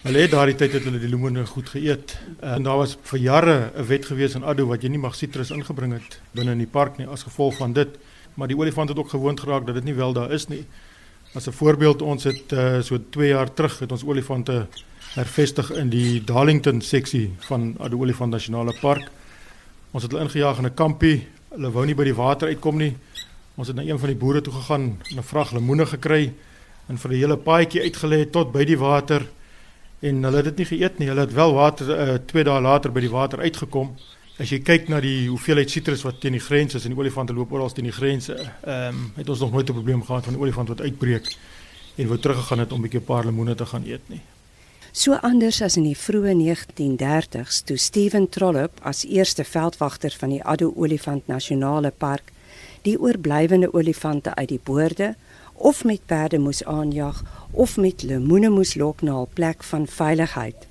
Hulle 0.02 0.18
het 0.18 0.30
daardie 0.30 0.54
tyd 0.54 0.72
het 0.72 0.84
hulle 0.84 0.98
die 0.98 1.08
lemoene 1.08 1.46
goed 1.46 1.68
geëet. 1.68 2.18
Uh, 2.42 2.56
en 2.56 2.62
daar 2.62 2.76
was 2.76 2.98
vir 3.02 3.18
jare 3.18 3.70
'n 3.76 3.86
wet 3.86 4.04
gewees 4.06 4.34
in 4.34 4.44
Addo 4.44 4.66
wat 4.66 4.82
jy 4.82 4.88
nie 4.88 4.98
mag 4.98 5.14
sitrus 5.14 5.50
ingebring 5.50 5.92
het 5.92 6.20
binne 6.32 6.52
in 6.52 6.58
die 6.58 6.72
park 6.78 6.98
nie 6.98 7.06
as 7.06 7.22
gevolg 7.22 7.56
van 7.56 7.72
dit. 7.72 7.98
Maar 8.34 8.48
die 8.48 8.56
olifant 8.56 8.88
het 8.88 8.98
ook 8.98 9.08
gewoond 9.08 9.40
geraak 9.40 9.66
dat 9.66 9.74
dit 9.74 9.84
nie 9.84 9.94
wel 9.94 10.12
daar 10.12 10.32
is 10.32 10.48
nie. 10.48 10.66
As 11.36 11.46
'n 11.46 11.52
voorbeeld 11.52 12.02
ons 12.02 12.24
het 12.24 12.52
uh, 12.52 12.80
so 12.80 12.98
2 13.10 13.28
jaar 13.28 13.52
terug 13.52 13.78
het 13.78 13.92
ons 13.92 14.04
olifante 14.04 14.66
hervestig 15.14 15.70
in 15.70 15.88
die 15.88 16.24
Darlington 16.24 16.80
seksie 16.80 17.34
van 17.38 17.72
die 17.72 17.98
Olifant 17.98 18.30
Nasionale 18.32 18.72
Park. 18.80 19.10
Ons 19.90 20.02
het 20.02 20.12
hulle 20.12 20.24
ingejaag 20.24 20.58
in 20.58 20.64
'n 20.64 20.74
kampie. 20.74 21.26
Hulle 21.48 21.70
wou 21.70 21.84
nie 21.86 21.94
by 21.94 22.04
die 22.04 22.14
water 22.14 22.48
uitkom 22.48 22.76
nie. 22.76 22.96
Ons 23.54 23.68
het 23.68 23.76
na 23.76 23.82
een 23.82 23.98
van 23.98 24.08
die 24.08 24.16
boere 24.16 24.40
toe 24.40 24.52
gegaan 24.52 24.98
en 25.10 25.16
'n 25.18 25.22
vrag 25.22 25.52
lemoene 25.52 25.86
gekry 25.86 26.32
en 26.88 26.98
vir 26.98 27.10
'n 27.10 27.16
hele 27.16 27.36
paadjie 27.36 27.82
uitgelê 27.82 28.30
tot 28.30 28.52
by 28.52 28.64
die 28.64 28.78
water 28.78 29.26
en 30.00 30.22
hulle 30.22 30.36
het 30.36 30.44
dit 30.44 30.56
nie 30.56 30.78
geëet 30.78 30.98
nie. 30.98 31.08
Hulle 31.08 31.20
het 31.20 31.32
wel 31.32 31.52
water 31.54 32.20
2 32.26 32.44
uh, 32.44 32.50
dae 32.52 32.60
later 32.60 32.92
by 32.92 33.00
die 33.00 33.10
water 33.10 33.38
uitgekom. 33.40 33.96
As 34.36 34.50
jy 34.52 34.58
kyk 34.60 34.90
na 34.92 34.98
die 35.00 35.30
hoeveelheid 35.30 35.70
sitrus 35.72 36.02
wat 36.04 36.18
teen 36.20 36.34
die 36.36 36.44
grens 36.44 36.76
is 36.76 36.84
en 36.84 36.92
die 36.92 36.98
olifante 36.98 37.32
loop 37.32 37.54
oral 37.56 37.70
teen 37.72 37.88
die 37.88 37.94
grense, 37.96 38.34
ehm 38.36 38.88
um, 38.92 39.04
het 39.16 39.28
ons 39.32 39.40
nog 39.40 39.52
nooit 39.52 39.70
'n 39.70 39.72
probleem 39.72 40.02
gehad 40.04 40.24
van 40.24 40.34
'n 40.34 40.40
olifant 40.40 40.68
wat 40.68 40.80
uitbreek 40.80 41.36
en 41.96 42.08
wou 42.08 42.18
teruggegaan 42.18 42.58
het 42.58 42.72
om 42.72 42.78
'n 42.78 42.82
bietjie 42.82 43.00
'n 43.00 43.04
paar 43.04 43.24
lemoene 43.24 43.54
te 43.54 43.66
gaan 43.66 43.84
eet 43.86 44.08
nie. 44.08 44.20
So 44.92 45.14
anders 45.14 45.62
as 45.62 45.76
in 45.76 45.84
die 45.84 45.96
vroeë 45.96 46.34
1930s 46.34 47.62
toe 47.64 47.76
Steven 47.76 48.28
Trollop 48.28 48.80
as 48.82 49.04
eerste 49.04 49.44
veldwagter 49.44 50.14
van 50.18 50.28
die 50.28 50.44
Addo 50.44 50.72
Olifant 50.76 51.26
Nasionale 51.26 51.90
Park 51.90 52.32
die 52.82 53.00
oorblywende 53.00 53.72
olifante 53.72 54.34
uit 54.34 54.48
die 54.48 54.60
boorde 54.62 55.14
of 55.54 55.84
met 55.84 56.06
perde 56.06 56.38
moes 56.38 56.64
aanjag 56.64 57.22
of 57.50 57.76
met 57.76 58.02
lemoene 58.02 58.50
moes 58.50 58.74
lok 58.74 59.02
na 59.02 59.20
'n 59.20 59.26
plek 59.32 59.62
van 59.64 59.86
veiligheid. 59.86 60.66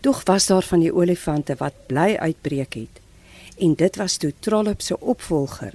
Tog 0.00 0.22
was 0.24 0.46
daar 0.46 0.62
van 0.62 0.78
die 0.80 0.94
olifante 0.94 1.54
wat 1.58 1.74
bly 1.86 2.14
uitbreek 2.20 2.74
het. 2.74 3.00
En 3.58 3.74
dit 3.74 3.96
was 3.96 4.16
toe 4.16 4.32
Trollop 4.38 4.80
se 4.80 5.00
opvolger, 5.00 5.74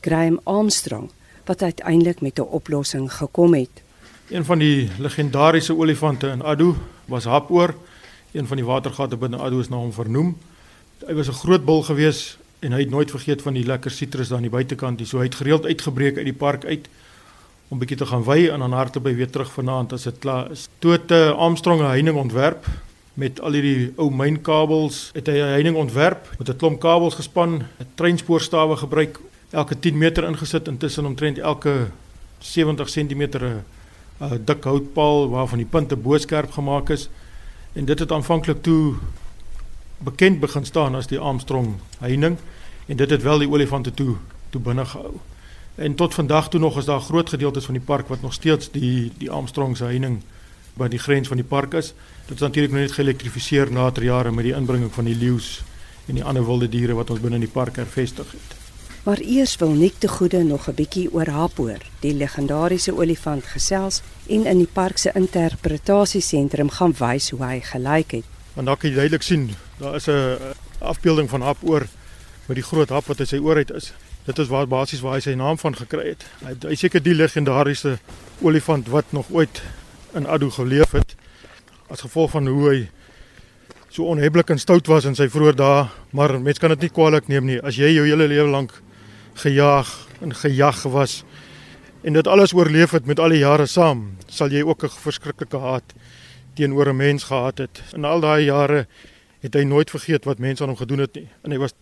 Graham 0.00 0.40
Armstrong, 0.42 1.10
wat 1.44 1.62
uiteindelik 1.62 2.20
met 2.20 2.38
'n 2.38 2.48
oplossing 2.48 3.12
gekom 3.12 3.54
het. 3.54 3.82
Een 4.28 4.44
van 4.44 4.58
die 4.58 4.90
legendariese 4.98 5.76
olifante 5.76 6.26
in 6.26 6.42
Addo 6.42 6.76
was 7.04 7.24
Hapoor. 7.24 7.74
Een 8.32 8.46
van 8.46 8.56
die 8.56 8.66
watergate 8.66 9.16
binne 9.16 9.36
Addo 9.36 9.58
is 9.58 9.68
na 9.68 9.76
hom 9.76 9.92
vernoem. 9.92 10.38
Hy 11.06 11.14
was 11.14 11.28
'n 11.28 11.32
groot 11.32 11.64
bul 11.64 11.82
gewees 11.82 12.38
en 12.58 12.72
hy 12.72 12.80
het 12.80 12.90
nooit 12.90 13.10
vergeet 13.10 13.42
van 13.42 13.52
die 13.52 13.66
lekker 13.66 13.90
sitrus 13.90 14.28
daar 14.28 14.36
aan 14.36 14.42
die 14.42 14.50
buitekant. 14.50 14.98
Hy 15.00 15.06
so 15.06 15.18
hy 15.18 15.24
het 15.24 15.34
gereeld 15.34 15.64
uitgebreek 15.64 16.16
uit 16.16 16.24
die 16.24 16.32
park 16.32 16.64
uit 16.64 16.88
om 17.68 17.78
bietjie 17.78 17.96
te 17.96 18.06
gaan 18.06 18.24
wy 18.24 18.48
en 18.48 18.58
dan 18.58 18.72
hardloop 18.72 19.04
weer 19.04 19.30
terug 19.30 19.52
vanaand 19.52 19.92
as 19.92 20.02
dit 20.02 20.18
klaar 20.18 20.50
is. 20.50 20.68
Toe 20.78 20.92
het 20.92 21.10
uh, 21.10 21.30
Armstrong 21.30 21.80
'n 21.80 21.84
heining 21.84 22.16
ontwerp 22.16 22.66
met 23.20 23.40
al 23.44 23.56
hierdie 23.58 23.90
ou 24.00 24.08
mynkabels 24.12 25.10
het 25.16 25.28
hy 25.28 25.36
'n 25.40 25.52
heining 25.56 25.76
ontwerp 25.76 26.28
met 26.38 26.48
'n 26.48 26.56
klomp 26.56 26.80
kabels 26.80 27.14
gespan, 27.14 27.62
treinspoorstawe 27.94 28.76
gebruik, 28.76 29.20
elke 29.50 29.78
10 29.78 29.98
meter 29.98 30.24
ingesit 30.24 30.68
intussen 30.68 31.06
omtrent 31.06 31.38
elke 31.38 31.90
70 32.38 32.88
cm 32.88 33.22
'n 33.22 33.62
uh, 34.22 34.32
dik 34.44 34.64
houtpaal 34.64 35.28
waarvan 35.28 35.58
die 35.58 35.66
punte 35.66 35.96
boorskerp 35.96 36.50
gemaak 36.50 36.88
is. 36.90 37.08
En 37.72 37.84
dit 37.84 37.98
het 37.98 38.12
aanvanklik 38.12 38.62
toe 38.62 38.94
bekend 39.98 40.40
begin 40.40 40.64
staan 40.64 40.94
as 40.94 41.06
die 41.06 41.18
Armstrong 41.18 41.76
heining 41.98 42.36
en 42.86 42.96
dit 42.96 43.10
het 43.10 43.22
wel 43.22 43.38
die 43.38 43.48
olifante 43.48 43.94
toe 43.94 44.16
toe 44.50 44.60
binne 44.60 44.84
gehou. 44.84 45.14
En 45.74 45.94
tot 45.94 46.14
vandag 46.14 46.48
toe 46.48 46.60
nog 46.60 46.78
is 46.78 46.84
daar 46.84 47.00
groot 47.00 47.28
gedeeltes 47.28 47.64
van 47.64 47.74
die 47.74 47.84
park 47.84 48.08
wat 48.08 48.22
nog 48.22 48.32
steeds 48.32 48.70
die 48.70 49.12
die 49.18 49.30
Armstrong 49.30 49.76
se 49.76 49.84
heining 49.84 50.22
by 50.74 50.88
die 50.88 50.98
grens 50.98 51.28
van 51.28 51.36
die 51.36 51.46
park 51.46 51.74
is. 51.74 51.94
Dit 52.30 52.38
is 52.38 52.46
natuurlik 52.46 52.70
nog 52.70 52.80
net 52.80 52.92
geelektrifiseer 52.92 53.70
later 53.74 54.04
jare 54.04 54.30
met 54.30 54.44
die 54.44 54.54
inbringing 54.54 54.92
van 54.94 55.04
die 55.04 55.16
leeu's 55.18 55.62
en 56.06 56.14
die 56.14 56.24
ander 56.24 56.44
wilde 56.46 56.68
diere 56.70 56.94
wat 56.94 57.10
ons 57.10 57.18
binne 57.18 57.40
in 57.40 57.42
die 57.42 57.50
park 57.50 57.80
hervestig 57.82 58.30
het. 58.30 58.52
Maar 59.02 59.18
eers 59.18 59.56
wil 59.58 59.72
Nik 59.74 59.98
te 59.98 60.08
goeie 60.08 60.44
nog 60.44 60.68
'n 60.68 60.74
bietjie 60.74 61.08
oor 61.12 61.26
Hapoor, 61.26 61.82
die 62.00 62.14
legendariese 62.14 62.94
olifant 62.94 63.44
gesels 63.44 64.02
en 64.28 64.46
in 64.46 64.58
die 64.58 64.70
park 64.72 64.98
se 64.98 65.10
interpretasiesentrum 65.14 66.70
gaan 66.70 66.94
wys 66.98 67.30
hoe 67.30 67.44
hy 67.44 67.60
gelyk 67.60 68.10
het. 68.10 68.24
Want 68.54 68.66
daar 68.66 68.76
kan 68.76 68.90
jy 68.90 68.96
duidelik 68.96 69.22
sien, 69.22 69.50
daar 69.78 69.94
is 69.94 70.06
'n 70.06 70.38
afbeelding 70.78 71.28
van 71.30 71.42
Hapoor 71.42 71.86
met 72.46 72.56
die 72.56 72.64
groot 72.64 72.88
hap 72.88 73.06
wat 73.06 73.20
in 73.20 73.26
sy 73.26 73.38
oor 73.38 73.56
uit 73.56 73.70
is. 73.70 73.92
Dit 74.24 74.38
is 74.38 74.48
waar 74.48 74.68
basies 74.68 75.00
waar 75.00 75.14
hy 75.14 75.20
sy 75.20 75.34
naam 75.34 75.58
van 75.58 75.76
gekry 75.76 76.08
het. 76.08 76.24
Hy 76.44 76.68
hy 76.68 76.74
seker 76.74 77.02
die 77.02 77.14
legendariese 77.14 77.98
olifant 78.40 78.88
wat 78.88 79.04
nog 79.08 79.26
ooit 79.30 79.62
in 80.14 80.26
Addo 80.26 80.50
geleef 80.50 80.90
het 80.90 81.18
as 81.90 82.00
gevolg 82.00 82.30
van 82.30 82.46
hoe 82.46 82.68
hy 82.68 82.88
so 83.90 84.06
onheblik 84.06 84.50
en 84.50 84.58
stout 84.58 84.86
was 84.86 85.04
in 85.04 85.16
sy 85.18 85.26
vroeë 85.28 85.56
dae, 85.58 85.88
maar 86.12 86.38
mens 86.38 86.58
kan 86.58 86.70
dit 86.70 86.86
nie 86.86 86.94
kwaliek 86.94 87.28
neem 87.28 87.46
nie 87.46 87.60
as 87.60 87.76
jy 87.76 87.90
jou 87.96 88.06
hele 88.06 88.28
lewe 88.30 88.48
lank 88.50 88.72
gejaag 89.34 89.88
en 90.22 90.34
gejag 90.34 90.82
was 90.92 91.24
en 92.02 92.16
dit 92.16 92.26
alles 92.26 92.54
oorleef 92.54 92.94
het 92.96 93.06
met 93.06 93.20
al 93.20 93.34
die 93.34 93.42
jare 93.42 93.66
saam, 93.66 94.16
sal 94.28 94.48
jy 94.48 94.62
ook 94.62 94.84
'n 94.84 94.88
verskriklike 94.88 95.58
haat 95.58 95.94
teenoor 96.54 96.88
'n 96.88 96.96
mens 96.96 97.24
gehad 97.24 97.58
het. 97.58 97.82
In 97.94 98.04
al 98.04 98.20
daai 98.20 98.44
jare 98.44 98.86
het 99.40 99.54
hy 99.54 99.64
nooit 99.64 99.90
vergeet 99.90 100.24
wat 100.24 100.38
mense 100.38 100.62
aan 100.62 100.68
hom 100.68 100.78
gedoen 100.78 100.98
het 100.98 101.14
nie. 101.14 101.28
En 101.42 101.50
hy 101.50 101.58
was 101.58 101.72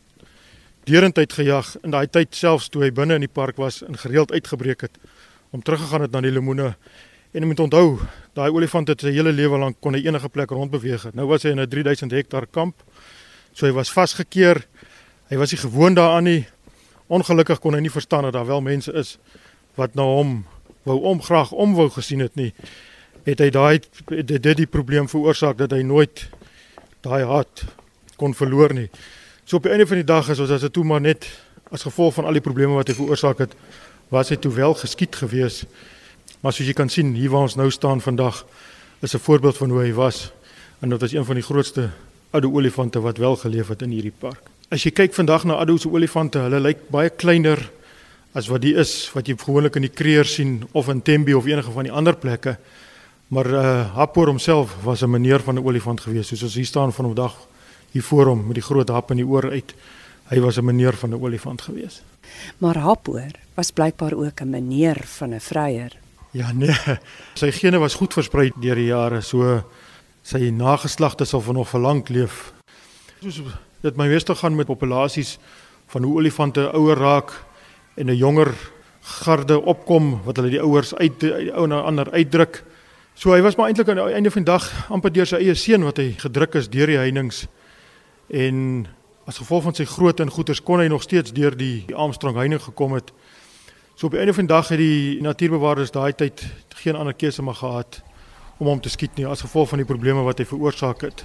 deurentyd 0.85 1.33
gejag 1.33 1.77
in 1.83 1.91
daai 1.91 2.07
tyd 2.07 2.35
selfs 2.35 2.69
toe 2.69 2.83
hy 2.83 2.91
binne 2.91 3.15
in 3.15 3.21
die 3.21 3.35
park 3.35 3.57
was 3.57 3.83
en 3.83 3.99
gereeld 3.99 4.33
uitgebreek 4.33 4.81
het 4.81 4.99
om 5.51 5.63
teruggegaan 5.63 6.01
het 6.01 6.11
na 6.11 6.21
die 6.21 6.31
lemoene. 6.31 6.77
En 7.39 7.45
jy 7.45 7.53
moet 7.53 7.61
onthou, 7.63 8.01
daai 8.35 8.49
olifant 8.51 8.89
het 8.91 9.05
sy 9.05 9.13
hele 9.15 9.31
lewe 9.31 9.61
lank 9.63 9.77
kon 9.79 9.95
hy 9.95 10.01
enige 10.03 10.27
plek 10.35 10.51
rondbeweeg 10.51 11.05
het. 11.07 11.15
Nou 11.15 11.29
was 11.31 11.45
hy 11.47 11.53
in 11.55 11.61
'n 11.63 11.69
3000 11.71 12.11
hektaar 12.11 12.47
kamp. 12.51 12.75
So 13.55 13.67
hy 13.67 13.73
was 13.73 13.93
vasgekeer. 13.93 14.67
Hy 15.31 15.37
was 15.37 15.53
nie 15.53 15.61
gewoond 15.61 15.97
daaraan 15.97 16.25
nie. 16.25 16.49
Ongelukkig 17.07 17.61
kon 17.61 17.75
hy 17.75 17.81
nie 17.81 17.95
verstaan 17.95 18.23
dat 18.23 18.33
daar 18.33 18.47
wel 18.47 18.61
mense 18.61 18.93
is 18.93 19.19
wat 19.77 19.95
na 19.95 20.03
hom 20.03 20.47
wou 20.83 20.99
om 21.03 21.23
graag 21.23 21.53
om 21.53 21.75
wou 21.75 21.89
gesien 21.91 22.19
het 22.19 22.35
nie. 22.35 22.53
Het 23.25 23.39
hy 23.39 23.51
daai 23.51 23.81
dit 24.07 24.43
dit 24.43 24.57
die 24.57 24.67
probleem 24.67 25.09
veroorsaak 25.09 25.59
dat 25.59 25.71
hy 25.71 25.83
nooit 25.83 26.29
daai 27.03 27.25
haat 27.25 27.65
kon 28.17 28.35
verloor 28.35 28.75
nie. 28.75 28.91
So 29.45 29.57
op 29.57 29.63
die 29.63 29.71
einde 29.71 29.87
van 29.87 29.97
die 29.97 30.05
dag 30.05 30.29
is 30.29 30.41
ons 30.41 30.51
as 30.51 30.61
dit 30.61 30.73
toe 30.73 30.85
maar 30.85 31.01
net 31.01 31.31
as 31.71 31.83
gevolg 31.83 32.15
van 32.15 32.25
al 32.25 32.33
die 32.33 32.43
probleme 32.43 32.75
wat 32.75 32.89
hy 32.89 32.95
veroorsaak 32.95 33.39
het, 33.39 33.55
was 34.09 34.29
hy 34.29 34.37
toe 34.37 34.53
wel 34.53 34.75
geskied 34.75 35.17
gewees. 35.17 35.65
Maar 36.41 36.53
soos 36.53 36.67
jy 36.67 36.73
kan 36.73 36.89
sien 36.89 37.15
hier 37.15 37.31
waar 37.31 37.49
ons 37.49 37.57
nou 37.59 37.71
staan 37.71 38.01
vandag 38.01 38.45
is 39.01 39.15
'n 39.15 39.19
voorbeeld 39.19 39.57
van 39.57 39.71
hoe 39.71 39.83
hy 39.83 39.93
was 39.93 40.33
en 40.81 40.89
dit 40.89 41.01
was 41.01 41.13
een 41.13 41.25
van 41.25 41.35
die 41.35 41.45
grootste 41.45 41.91
oude 42.31 42.51
olifante 42.51 43.01
wat 43.01 43.17
wel 43.17 43.37
geleef 43.37 43.69
het 43.69 43.83
in 43.83 43.91
hierdie 43.91 44.15
park. 44.19 44.43
As 44.69 44.83
jy 44.83 44.91
kyk 44.91 45.15
vandag 45.15 45.45
na 45.45 45.55
Addo 45.55 45.77
se 45.77 45.89
olifante, 45.89 46.39
hulle 46.39 46.61
lyk 46.61 46.91
baie 46.91 47.11
kleiner 47.11 47.71
as 48.33 48.49
wat 48.49 48.63
die 48.63 48.75
is 48.75 49.11
wat 49.15 49.27
jy 49.27 49.37
gewoonlik 49.37 49.77
in 49.77 49.83
die 49.83 49.95
Kreer 49.95 50.25
sien 50.25 50.69
of 50.73 50.89
in 50.89 51.03
Tembe 51.03 51.37
of 51.37 51.47
enige 51.47 51.71
van 51.71 51.89
die 51.89 51.93
ander 51.93 52.17
plekke. 52.17 52.59
Maar 53.29 53.47
uh 53.47 53.95
Hapor 53.95 54.27
homself 54.27 54.77
was 54.85 55.03
'n 55.03 55.11
meneer 55.11 55.41
van 55.41 55.55
'n 55.55 55.65
olifant 55.65 56.01
gewees, 56.01 56.29
soos 56.29 56.43
ons 56.43 56.55
hier 56.55 56.67
staan 56.67 56.93
van 56.93 57.05
vandag 57.05 57.35
hier 57.91 58.03
voor 58.03 58.27
hom 58.27 58.47
met 58.47 58.55
die 58.55 58.63
groot 58.63 58.89
hap 58.89 59.11
in 59.11 59.17
die 59.17 59.27
oor 59.27 59.51
uit. 59.51 59.75
Hy 60.29 60.41
was 60.41 60.59
'n 60.59 60.65
meneer 60.65 60.93
van 60.93 61.11
'n 61.11 61.23
olifant 61.23 61.63
gewees. 61.63 62.03
Maar 62.59 62.77
Hapor 62.77 63.31
was 63.55 63.71
blykbaar 63.71 64.13
ook 64.13 64.41
'n 64.41 64.51
meneer 64.51 65.01
van 65.05 65.35
'n 65.35 65.41
vryer. 65.41 65.93
Ja 66.37 66.53
nee, 66.53 66.75
sy 67.41 67.49
gene 67.57 67.81
was 67.81 67.97
goed 67.97 68.13
versprei 68.13 68.51
deur 68.61 68.77
die 68.77 68.91
jare, 68.91 69.23
so 69.25 69.63
sy 70.23 70.51
nageslagte 70.53 71.25
sal 71.25 71.41
van 71.41 71.57
nog 71.57 71.71
verlang 71.71 72.03
leef. 72.13 72.51
Soos 73.23 73.41
dit 73.81 73.97
my 73.97 74.09
meeste 74.11 74.35
gaan 74.35 74.57
met 74.59 74.69
populasies 74.69 75.39
van 75.89 76.05
hoe 76.05 76.19
olifante 76.21 76.67
ouer 76.77 76.99
raak 76.99 77.33
en 77.97 78.11
'n 78.11 78.17
jonger 78.17 78.53
garde 79.01 79.61
opkom 79.61 80.21
wat 80.25 80.37
hulle 80.37 80.51
die 80.51 80.61
ouers 80.61 80.95
uit 80.95 81.21
die 81.21 81.53
ou 81.55 81.67
na 81.67 81.81
ander 81.81 82.11
uitdruk. 82.13 82.65
So 83.15 83.33
hy 83.33 83.41
was 83.43 83.57
maar 83.57 83.67
eintlik 83.67 83.89
aan 83.89 83.97
die 83.97 84.15
einde 84.15 84.31
van 84.31 84.45
die 84.45 84.53
dag 84.53 84.91
amper 84.91 85.13
deur 85.13 85.27
sy 85.27 85.37
eie 85.37 85.55
seun 85.55 85.85
wat 85.85 85.97
hy 85.97 86.13
gedruk 86.19 86.55
is 86.55 86.69
deur 86.69 86.87
die 86.87 86.99
heininge 86.99 87.49
en 88.29 88.87
as 89.27 89.39
gevolg 89.39 89.63
van 89.63 89.75
sy 89.75 89.85
grootte 89.85 90.23
en 90.23 90.31
goeders 90.31 90.61
kon 90.63 90.81
hy 90.81 90.89
nog 90.89 91.03
steeds 91.03 91.33
deur 91.33 91.57
die, 91.57 91.85
die 91.87 91.97
Armstrong 91.97 92.37
heining 92.37 92.61
gekom 92.63 92.93
het. 92.93 93.13
So 93.99 94.07
op 94.07 94.13
die 94.13 94.21
einde 94.21 94.35
van 94.35 94.47
die 94.47 94.55
dag 94.55 94.69
het 94.69 94.79
die 94.79 95.23
natuurbewaarders 95.27 95.91
daai 95.91 96.13
tyd 96.15 96.45
geen 96.79 96.95
ander 96.95 97.15
keuse 97.19 97.43
maar 97.43 97.57
gehad 97.59 97.97
om 98.63 98.69
hom 98.71 98.81
te 98.81 98.93
skiet 98.95 99.17
nie 99.19 99.25
as 99.27 99.41
gevolg 99.43 99.73
van 99.73 99.81
die 99.83 99.87
probleme 99.89 100.23
wat 100.23 100.39
hy 100.39 100.45
veroorsaak 100.47 101.03
het. 101.03 101.25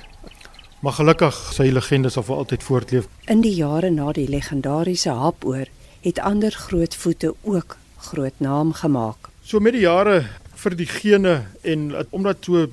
Maar 0.82 0.96
gelukkig 0.98 1.38
sy 1.54 1.68
legende 1.70 2.10
sal 2.10 2.26
vir 2.26 2.40
altyd 2.42 2.66
voortleef. 2.66 3.06
In 3.30 3.46
die 3.46 3.54
jare 3.54 3.92
na 3.94 4.10
die 4.18 4.26
legendariese 4.26 5.14
hapoor 5.14 5.70
het 6.02 6.24
ander 6.32 6.58
groot 6.64 6.98
voete 6.98 7.36
ook 7.44 7.78
groot 8.10 8.42
naam 8.42 8.74
gemaak. 8.82 9.30
So 9.46 9.62
met 9.62 9.78
die 9.78 9.86
jare 9.86 10.24
vir 10.66 10.78
die 10.82 10.90
gene 10.90 11.36
en 11.62 11.92
omdat 12.10 12.42
so 12.50 12.66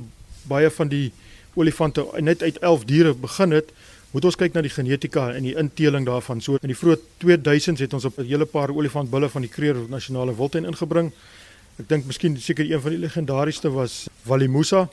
baie 0.49 0.73
van 0.81 0.89
die 0.89 1.11
olifante 1.61 2.09
net 2.25 2.41
uit 2.41 2.57
11 2.57 2.89
diere 2.89 3.13
begin 3.13 3.53
het, 3.53 3.69
moet 4.11 4.25
ons 4.25 4.37
kyk 4.37 4.55
na 4.55 4.63
die 4.65 4.73
genetika 4.73 5.29
en 5.35 5.45
die 5.47 5.55
inteling 5.59 6.07
daarvan. 6.07 6.41
So 6.43 6.59
in 6.63 6.73
die 6.73 6.79
vroeë 6.79 6.99
2000s 7.23 7.85
het 7.85 7.95
ons 7.95 8.05
op 8.05 8.19
'n 8.19 8.27
hele 8.27 8.47
paar 8.47 8.71
olifantbulle 8.71 9.29
van 9.29 9.43
die 9.43 9.51
Kruger 9.51 9.89
Nasionale 9.89 10.35
Wildtuin 10.37 10.65
ingebring. 10.65 11.13
Ek 11.79 11.89
dink 11.89 12.07
miskien 12.07 12.37
seker 12.41 12.71
een 12.71 12.81
van 12.81 12.91
die 12.91 12.99
legendariesste 12.99 13.71
was 13.71 14.09
Walimusa 14.25 14.89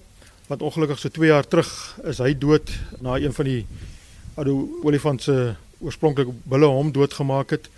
wat 0.48 0.62
ongelukkig 0.62 1.00
so 1.00 1.10
2 1.10 1.28
jaar 1.28 1.48
terug 1.48 2.00
is 2.04 2.18
hy 2.18 2.34
dood 2.38 2.70
na 3.02 3.18
een 3.18 3.34
van 3.34 3.46
die 3.46 3.66
ou 4.36 4.70
olifant 4.84 5.22
se 5.22 5.56
oorspronklike 5.80 6.32
bulle 6.44 6.66
hom 6.66 6.92
doodgemaak 6.92 7.50
het. 7.50 7.70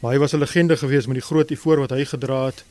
Maar 0.00 0.12
hy 0.12 0.18
was 0.18 0.32
'n 0.32 0.38
legende 0.38 0.76
geweest 0.76 1.06
met 1.06 1.16
die 1.16 1.28
groot 1.28 1.50
ivoor 1.50 1.78
wat 1.78 1.90
hy 1.90 2.04
gedra 2.04 2.46
het. 2.46 2.64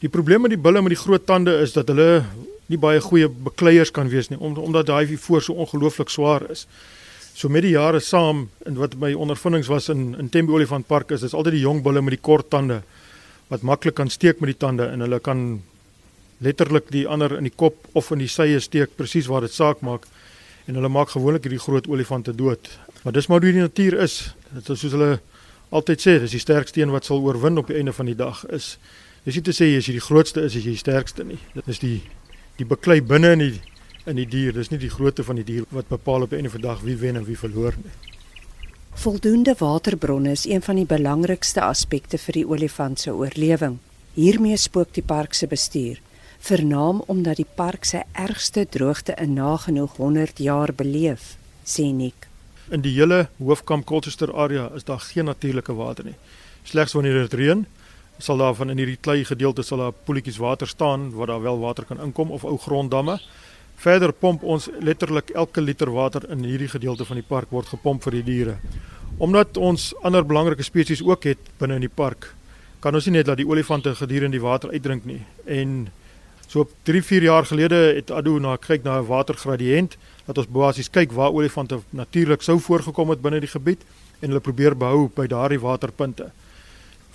Die 0.00 0.08
probleem 0.08 0.40
met 0.40 0.50
die 0.50 0.58
bulle 0.58 0.82
met 0.82 0.90
die 0.90 1.02
groot 1.02 1.26
tande 1.26 1.58
is 1.60 1.72
dat 1.72 1.88
hulle 1.88 2.24
nie 2.70 2.78
baie 2.78 3.00
goeie 3.02 3.28
bekleiers 3.28 3.90
kan 3.90 4.10
wees 4.12 4.30
nie 4.30 4.38
omdat 4.40 4.86
daai 4.86 5.10
ivoor 5.10 5.42
so 5.42 5.58
ongelooflik 5.58 6.10
swaar 6.10 6.46
is. 6.50 6.66
So 7.34 7.48
met 7.48 7.64
die 7.66 7.74
jare 7.74 8.00
saam 8.00 8.48
en 8.66 8.78
wat 8.78 8.96
my 9.00 9.12
ondervindings 9.14 9.70
was 9.70 9.88
in 9.88 10.14
in 10.18 10.30
Tembe 10.30 10.52
Olifant 10.52 10.86
Park 10.86 11.10
is 11.10 11.24
dis 11.26 11.34
altyd 11.34 11.58
die 11.58 11.66
jong 11.66 11.82
bulle 11.82 12.02
met 12.02 12.16
die 12.16 12.22
kort 12.22 12.50
tande 12.50 12.82
wat 13.50 13.62
maklik 13.66 13.96
kan 13.98 14.10
steek 14.10 14.40
met 14.40 14.52
die 14.52 14.60
tande 14.66 14.86
en 14.86 15.00
hulle 15.00 15.20
kan 15.20 15.62
letterlik 16.40 16.90
die 16.94 17.06
ander 17.08 17.36
in 17.36 17.48
die 17.48 17.56
kop 17.56 17.88
of 17.92 18.10
in 18.14 18.22
die 18.22 18.30
sye 18.30 18.60
steek 18.60 18.96
presies 18.96 19.28
waar 19.28 19.44
dit 19.44 19.52
saak 19.52 19.82
maak 19.82 20.06
en 20.68 20.78
hulle 20.78 20.88
maak 20.92 21.10
gewoonlik 21.10 21.48
hierdie 21.48 21.62
groot 21.62 21.88
olifante 21.90 22.32
dood. 22.36 22.70
Maar 23.02 23.16
dis 23.16 23.26
maar 23.26 23.42
hoe 23.42 23.52
die 23.52 23.64
natuur 23.64 23.96
is. 24.04 24.34
Dit 24.54 24.68
is 24.70 24.80
soos 24.84 24.94
hulle 24.94 25.18
altyd 25.74 26.02
sê, 26.02 26.16
dis 26.22 26.36
die 26.36 26.42
sterkste 26.42 26.82
een 26.82 26.94
wat 26.94 27.08
sal 27.08 27.22
oorwin 27.24 27.58
op 27.58 27.70
die 27.70 27.78
einde 27.80 27.94
van 27.96 28.06
die 28.06 28.16
dag 28.18 28.44
is. 28.54 28.76
Dis 29.24 29.36
nie 29.36 29.44
te 29.46 29.54
sê 29.56 29.68
as 29.76 29.88
jy 29.88 29.96
die 29.98 30.04
grootste 30.04 30.44
is, 30.46 30.54
is 30.54 30.64
jy 30.64 30.76
die 30.76 30.84
sterkste 30.84 31.26
nie. 31.26 31.40
Dit 31.56 31.68
is 31.68 31.82
die 31.82 31.98
die 32.60 32.68
beklei 32.68 33.00
binne 33.00 33.34
in 33.36 33.44
die 33.46 33.54
in 34.08 34.16
die 34.16 34.26
dier. 34.26 34.52
Dis 34.56 34.70
nie 34.72 34.80
die 34.80 34.90
grootte 34.90 35.24
van 35.24 35.36
die 35.36 35.44
dier 35.44 35.66
wat 35.70 35.88
bepaal 35.88 36.24
op 36.24 36.32
die 36.32 36.40
einde 36.40 36.52
van 36.52 36.62
die 36.62 36.68
dag 36.68 36.84
wie 36.84 36.96
wen 37.00 37.20
en 37.20 37.26
wie 37.28 37.38
verloor 37.38 37.76
nie. 37.76 37.92
Voldoende 39.00 39.54
waterbronne 39.58 40.32
is 40.34 40.46
een 40.48 40.62
van 40.62 40.80
die 40.80 40.88
belangrikste 40.88 41.62
aspekte 41.62 42.18
vir 42.18 42.40
die 42.40 42.46
olifant 42.48 43.00
se 43.00 43.12
oorlewing. 43.14 43.78
Hiermee 44.14 44.56
spook 44.58 44.94
die 44.96 45.06
park 45.06 45.34
se 45.34 45.46
bestuur 45.46 46.00
vernaam 46.40 47.02
omdat 47.06 47.36
die 47.36 47.48
park 47.56 47.84
sy 47.84 48.02
ergste 48.16 48.64
droogte 48.64 49.14
in 49.20 49.34
nagenoeg 49.36 49.96
100 50.00 50.40
jaar 50.40 50.72
beleef, 50.72 51.36
sê 51.64 51.90
Nik. 51.92 52.28
In 52.70 52.84
die 52.84 52.94
hele 52.96 53.28
Hoofkamp 53.38 53.86
Colchester 53.86 54.32
area 54.32 54.70
is 54.74 54.86
daar 54.88 55.02
geen 55.04 55.28
natuurlike 55.28 55.74
water 55.74 56.04
nie. 56.04 56.16
Slegs 56.64 56.94
wanneer 56.96 57.22
dit 57.26 57.36
reën, 57.40 57.66
sal 58.20 58.40
daar 58.40 58.54
van 58.54 58.70
in 58.70 58.78
hierdie 58.78 58.98
klei 59.00 59.24
gedeelte 59.24 59.62
sal 59.62 59.78
daar 59.78 59.92
poeltjies 59.92 60.38
water 60.38 60.68
staan 60.68 61.10
waar 61.16 61.26
daar 61.26 61.42
wel 61.42 61.58
water 61.58 61.84
kan 61.84 62.00
inkom 62.00 62.30
of 62.30 62.44
ou 62.44 62.56
gronddamme. 62.58 63.18
Verder 63.80 64.12
pomp 64.12 64.42
ons 64.42 64.68
letterlik 64.80 65.30
elke 65.30 65.60
liter 65.60 65.90
water 65.90 66.26
in 66.30 66.44
hierdie 66.44 66.68
gedeelte 66.68 67.04
van 67.04 67.16
die 67.16 67.26
park 67.28 67.50
word 67.50 67.66
gepomp 67.66 68.02
vir 68.02 68.18
die 68.18 68.22
diere. 68.22 68.56
Omdat 69.18 69.56
ons 69.56 69.94
ander 70.02 70.26
belangrike 70.26 70.62
spesies 70.62 71.02
ook 71.02 71.24
het 71.24 71.48
binne 71.58 71.80
in 71.80 71.88
die 71.88 71.94
park, 71.94 72.34
kan 72.80 72.94
ons 72.94 73.06
nie 73.06 73.18
net 73.18 73.26
laat 73.28 73.40
die 73.40 73.48
olifante 73.48 73.94
gedurende 73.94 74.38
die 74.38 74.44
water 74.44 74.70
uitdrink 74.70 75.04
nie. 75.04 75.22
En 75.46 75.88
So 76.50 76.66
3, 76.82 77.02
4 77.02 77.22
jaar 77.22 77.46
gelede 77.46 77.76
het 77.94 78.08
Adu 78.10 78.40
na 78.42 78.56
kyk 78.56 78.82
na 78.82 78.98
'n 78.98 79.06
watergradiënt 79.06 79.96
dat 80.26 80.38
ons 80.38 80.48
basies 80.50 80.90
kyk 80.90 81.12
waar 81.12 81.30
olifante 81.30 81.78
natuurlik 81.90 82.42
sou 82.42 82.58
voorgekom 82.58 83.10
het 83.10 83.22
binne 83.22 83.40
die 83.40 83.48
gebied 83.48 83.78
en 84.20 84.28
hulle 84.28 84.40
probeer 84.40 84.76
behou 84.76 85.10
by 85.14 85.26
daardie 85.26 85.60
waterpunte. 85.60 86.32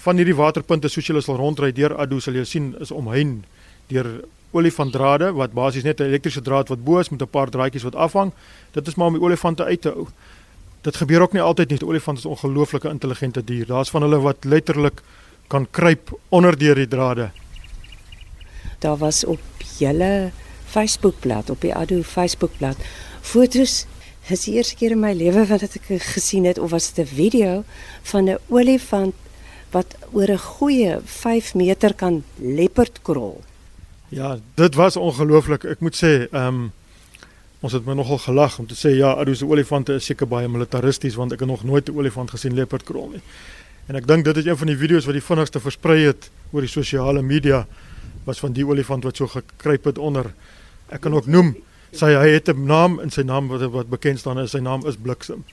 Van 0.05 0.19
hierdie 0.21 0.38
waterpunte 0.38 0.89
soos 0.91 1.07
jy 1.09 1.21
sal 1.25 1.39
rondry 1.39 1.71
deur 1.74 1.95
Addo 1.97 2.19
sal 2.21 2.35
jy 2.38 2.45
sien 2.45 2.74
is 2.83 2.91
omheind 2.93 3.45
deur 3.89 4.09
olifantdrade 4.55 5.31
wat 5.33 5.55
basies 5.57 5.83
net 5.83 6.00
'n 6.00 6.09
elektriese 6.12 6.41
draad 6.41 6.69
wat 6.69 6.83
bo 6.85 7.00
is 7.00 7.09
met 7.09 7.21
'n 7.21 7.27
paar 7.27 7.50
draadjies 7.50 7.83
wat 7.83 7.95
afhang. 7.95 8.31
Dit 8.74 8.88
is 8.88 8.95
maar 8.95 9.07
om 9.07 9.13
die 9.13 9.21
olifante 9.21 9.63
uit 9.63 9.81
te 9.81 9.89
hou. 9.89 10.07
Dit 10.81 10.95
gebeur 10.95 11.21
ook 11.21 11.33
nie 11.33 11.41
altyd 11.41 11.69
nie. 11.69 11.77
Die 11.77 11.88
olifant 11.88 12.17
is 12.17 12.25
'n 12.25 12.35
ongelooflike 12.35 12.89
intelligente 12.89 13.43
dier. 13.43 13.65
Daar's 13.65 13.89
van 13.89 14.01
hulle 14.01 14.19
wat 14.19 14.43
letterlik 14.43 15.01
kan 15.47 15.67
kruip 15.71 16.19
onder 16.29 16.57
deur 16.57 16.75
die 16.75 16.88
drade. 16.88 17.31
Daar 18.79 18.97
was 18.97 19.25
op 19.25 19.39
julle 19.79 20.31
Facebookblad, 20.65 21.50
op 21.50 21.62
die 21.62 21.75
Addo 21.75 22.01
Facebookblad, 22.01 22.77
fotos 23.21 23.85
Dis 24.25 24.47
die 24.47 24.55
eerste 24.57 24.74
keer 24.74 24.95
in 24.95 25.03
my 25.03 25.12
lewe 25.13 25.43
wat 25.45 25.62
ek 25.62 25.83
gesien 26.01 26.47
het 26.50 26.57
of 26.57 26.71
was 26.74 26.88
dit 26.93 27.05
'n 27.05 27.15
video 27.15 27.63
van 28.09 28.29
'n 28.29 28.38
olifant 28.50 29.13
wat 29.72 29.95
oor 30.12 30.29
'n 30.31 30.38
goeie 30.38 31.00
5 31.03 31.53
meter 31.55 31.93
kan 31.93 32.24
leopard 32.36 33.01
krol. 33.01 33.43
Ja, 34.10 34.38
dit 34.53 34.75
was 34.75 34.95
ongelooflik. 34.95 35.63
Ek 35.63 35.79
moet 35.79 35.95
sê, 35.95 36.27
ehm 36.31 36.48
um, 36.48 36.72
ons 37.60 37.74
het 37.74 37.86
my 37.86 37.93
nogal 37.93 38.17
gelag 38.17 38.60
om 38.60 38.67
te 38.67 38.75
sê 38.75 38.93
ja, 38.95 39.12
Addo 39.12 39.34
se 39.34 39.45
olifante 39.45 39.93
is 39.93 40.05
seker 40.05 40.27
baie 40.27 40.48
militaristies 40.48 41.15
want 41.15 41.31
ek 41.34 41.39
het 41.39 41.50
nog 41.50 41.63
nooit 41.63 41.89
'n 41.89 41.98
olifant 41.98 42.29
gesien 42.31 42.53
leopard 42.53 42.84
krol 42.84 43.10
nie. 43.10 43.22
En 43.88 43.95
ek 43.95 44.07
dink 44.07 44.25
dit 44.25 44.38
is 44.38 44.45
een 44.45 44.57
van 44.57 44.67
die 44.67 44.77
video's 44.77 45.05
wat 45.05 45.13
die 45.13 45.24
vinnigste 45.24 45.60
versprei 45.60 46.05
het 46.05 46.29
oor 46.51 46.62
die 46.62 46.69
sosiale 46.69 47.22
media 47.22 47.65
was 48.25 48.39
van 48.39 48.53
die 48.53 48.65
olifant 48.65 49.03
wat 49.03 49.17
so 49.17 49.27
gekruip 49.27 49.86
het 49.86 49.98
onder. 49.98 50.34
Ek 50.89 51.01
kan 51.01 51.13
ook 51.13 51.25
noem 51.25 51.55
sy 51.95 52.12
hy 52.13 52.29
het 52.34 52.50
'n 52.50 52.65
naam 52.65 53.00
in 53.00 53.12
sy 53.12 53.22
naam 53.22 53.48
wat 53.48 53.62
wat 53.72 53.89
bekend 53.89 54.19
staan 54.19 54.39
is 54.39 54.51
sy 54.51 54.60
naam 54.60 54.86
is 54.88 54.95
Bliksem. 54.95 55.43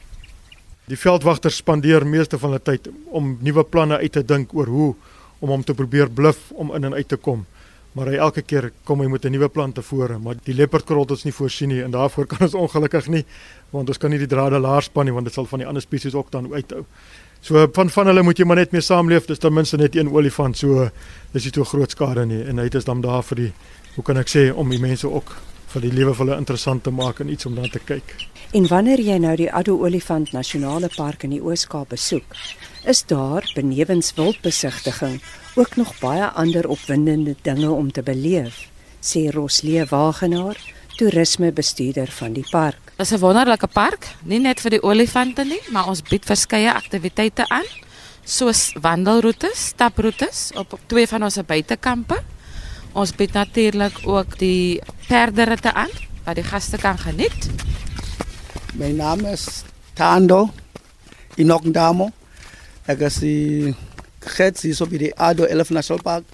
Die 0.90 0.98
veldwagters 0.98 1.56
spandeer 1.62 2.06
meeste 2.06 2.38
van 2.38 2.50
hulle 2.50 2.62
tyd 2.64 2.88
om 3.14 3.36
nuwe 3.40 3.62
planne 3.64 4.00
uit 4.02 4.12
te 4.12 4.24
dink 4.26 4.54
oor 4.54 4.66
hoe 4.66 4.94
om 5.42 5.50
hom 5.54 5.62
te 5.66 5.74
probeer 5.74 6.10
bluf 6.10 6.50
om 6.58 6.72
in 6.74 6.84
en 6.84 6.94
uit 6.94 7.08
te 7.08 7.16
kom. 7.16 7.44
Maar 7.92 8.08
hy 8.08 8.20
elke 8.24 8.42
keer 8.42 8.70
kom 8.88 9.02
hy 9.04 9.06
met 9.06 9.24
'n 9.24 9.32
nuwe 9.32 9.48
plan 9.48 9.72
tevore, 9.72 10.18
maar 10.18 10.34
die 10.44 10.54
leopardkrot 10.54 11.10
ons 11.10 11.24
nie 11.24 11.32
voorsien 11.32 11.68
nie 11.68 11.82
en 11.82 11.90
daarvoor 11.90 12.26
kan 12.32 12.38
ons 12.40 12.54
ongelukkig 12.54 13.08
nie 13.08 13.24
want 13.70 13.88
ons 13.88 13.98
kan 13.98 14.10
nie 14.10 14.18
die 14.18 14.26
drade 14.26 14.58
laer 14.58 14.82
span 14.82 15.04
nie 15.04 15.12
want 15.12 15.26
dit 15.26 15.34
sal 15.34 15.46
van 15.46 15.58
die 15.58 15.68
ander 15.68 15.82
spesies 15.82 16.14
ook 16.14 16.30
dan 16.30 16.52
uithou. 16.52 16.84
So 17.40 17.68
van 17.74 17.90
van 17.90 18.06
hulle 18.06 18.22
moet 18.22 18.38
jy 18.38 18.44
maar 18.44 18.56
net 18.56 18.72
mee 18.72 18.80
saamleef, 18.80 19.26
dis 19.26 19.38
ten 19.38 19.52
minste 19.52 19.76
net 19.76 19.96
een 19.96 20.08
olifant, 20.08 20.56
so 20.56 20.90
dis 21.32 21.44
nie 21.44 21.52
so 21.54 21.64
groot 21.64 21.90
skade 21.90 22.26
nie 22.26 22.42
en 22.42 22.58
hy 22.58 22.64
het 22.64 22.74
is 22.74 22.84
dan 22.84 23.00
daar 23.00 23.22
vir 23.22 23.36
die 23.36 23.52
hoe 23.94 24.04
kan 24.04 24.16
ek 24.16 24.28
sê 24.28 24.52
om 24.54 24.70
die 24.70 24.80
mense 24.80 25.08
ook 25.08 25.36
vir 25.72 25.86
die 25.86 25.92
lewe 25.92 26.12
vir 26.14 26.26
hulle 26.26 26.38
interessant 26.40 26.82
te 26.84 26.92
maak 26.92 27.20
en 27.22 27.30
iets 27.32 27.46
om 27.48 27.54
na 27.56 27.68
te 27.70 27.80
kyk. 27.80 28.14
En 28.52 28.66
wanneer 28.68 29.00
jy 29.00 29.16
nou 29.22 29.32
die 29.40 29.48
Addo 29.48 29.78
Olifant 29.80 30.32
Nasionale 30.36 30.90
Park 30.92 31.24
in 31.24 31.32
die 31.32 31.40
Oos-Kaap 31.40 31.94
besoek, 31.94 32.36
is 32.84 33.00
daar 33.08 33.46
benewens 33.54 34.12
wildbesigtiging 34.18 35.20
ook 35.56 35.76
nog 35.80 35.94
baie 36.00 36.28
ander 36.36 36.68
opwindende 36.68 37.36
dinge 37.42 37.70
om 37.70 37.88
te 37.92 38.02
beleef, 38.04 38.66
sê 39.00 39.30
Roslee 39.32 39.86
Wagenaar, 39.88 40.60
toerismebestuurder 40.98 42.12
van 42.12 42.36
die 42.36 42.46
park. 42.50 42.92
Dit 42.96 43.06
is 43.06 43.12
'n 43.12 43.24
wonderlike 43.24 43.66
park, 43.66 44.08
nie 44.24 44.38
net 44.38 44.60
vir 44.60 44.70
die 44.70 44.82
olifante 44.82 45.44
nie, 45.44 45.60
maar 45.70 45.88
ons 45.88 46.02
bied 46.02 46.24
verskeie 46.24 46.72
aktiwiteite 46.72 47.48
aan, 47.48 47.68
soos 48.24 48.72
wandelroetes, 48.80 49.66
staproetes 49.72 50.50
op 50.54 50.78
twee 50.86 51.06
van 51.06 51.22
ons 51.22 51.38
buitekampe 51.46 52.22
Ons 52.92 53.14
bied 53.16 53.32
natuurlik 53.32 54.02
ook 54.04 54.34
die 54.36 54.80
perderitte 55.06 55.72
aan 55.72 55.92
wat 56.26 56.36
die 56.36 56.44
gaste 56.44 56.76
kan 56.76 56.98
geniet. 57.00 57.48
My 58.76 58.90
naam 58.92 59.24
is 59.24 59.62
Tando 59.96 60.50
Inokndamo. 61.40 62.10
Ek 62.84 63.00
is 63.08 63.16
die 63.24 63.72
gets 64.36 64.66
hier 64.66 64.76
so 64.76 64.84
by 64.90 65.00
die 65.00 65.12
Ado 65.16 65.48
Elf 65.48 65.70
National 65.72 66.02
Park. 66.04 66.28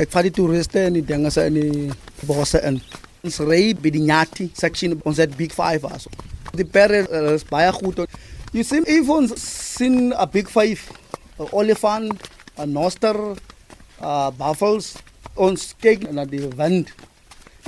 Ek 0.00 0.08
vat 0.14 0.24
die 0.24 0.32
toeriste 0.32 0.80
en 0.86 0.96
die 0.96 1.04
dinge 1.04 1.28
se 1.34 1.44
in 1.50 1.58
die 1.58 1.90
bosse 2.24 2.62
in. 2.64 2.80
Ons 3.20 3.36
ry 3.44 3.74
by 3.76 3.92
die 3.92 4.06
Nyati 4.08 4.48
section 4.56 4.96
ons 5.04 5.20
het 5.20 5.36
Big 5.36 5.52
5 5.52 5.84
also. 5.90 6.12
Die 6.56 6.64
perde 6.64 7.02
uh, 7.12 7.34
is 7.36 7.44
baie 7.44 7.68
goed. 7.76 8.00
You 8.56 8.64
see 8.64 8.80
even 8.88 9.28
seen 9.36 10.14
a 10.16 10.24
Big 10.24 10.48
5 10.48 10.88
olifant, 11.52 12.16
a 12.56 12.64
noster, 12.64 13.14
uh, 14.00 14.30
buffaloes 14.32 14.94
ons 15.38 15.72
kyk 15.80 16.08
na 16.12 16.26
die 16.28 16.42
wind. 16.58 16.90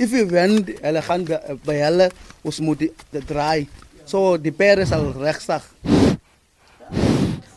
If 0.01 0.11
die 0.13 0.25
wind 0.27 0.71
hulle 0.81 1.01
gaan 1.05 1.25
by, 1.27 1.39
by 1.65 1.77
hulle 1.81 2.09
ons 2.47 2.59
moet 2.63 2.85
die, 2.85 2.91
die 3.13 3.23
draai. 3.25 3.67
So 4.09 4.37
die 4.41 4.53
perde 4.55 4.87
sal 4.89 5.11
regsag. 5.15 5.65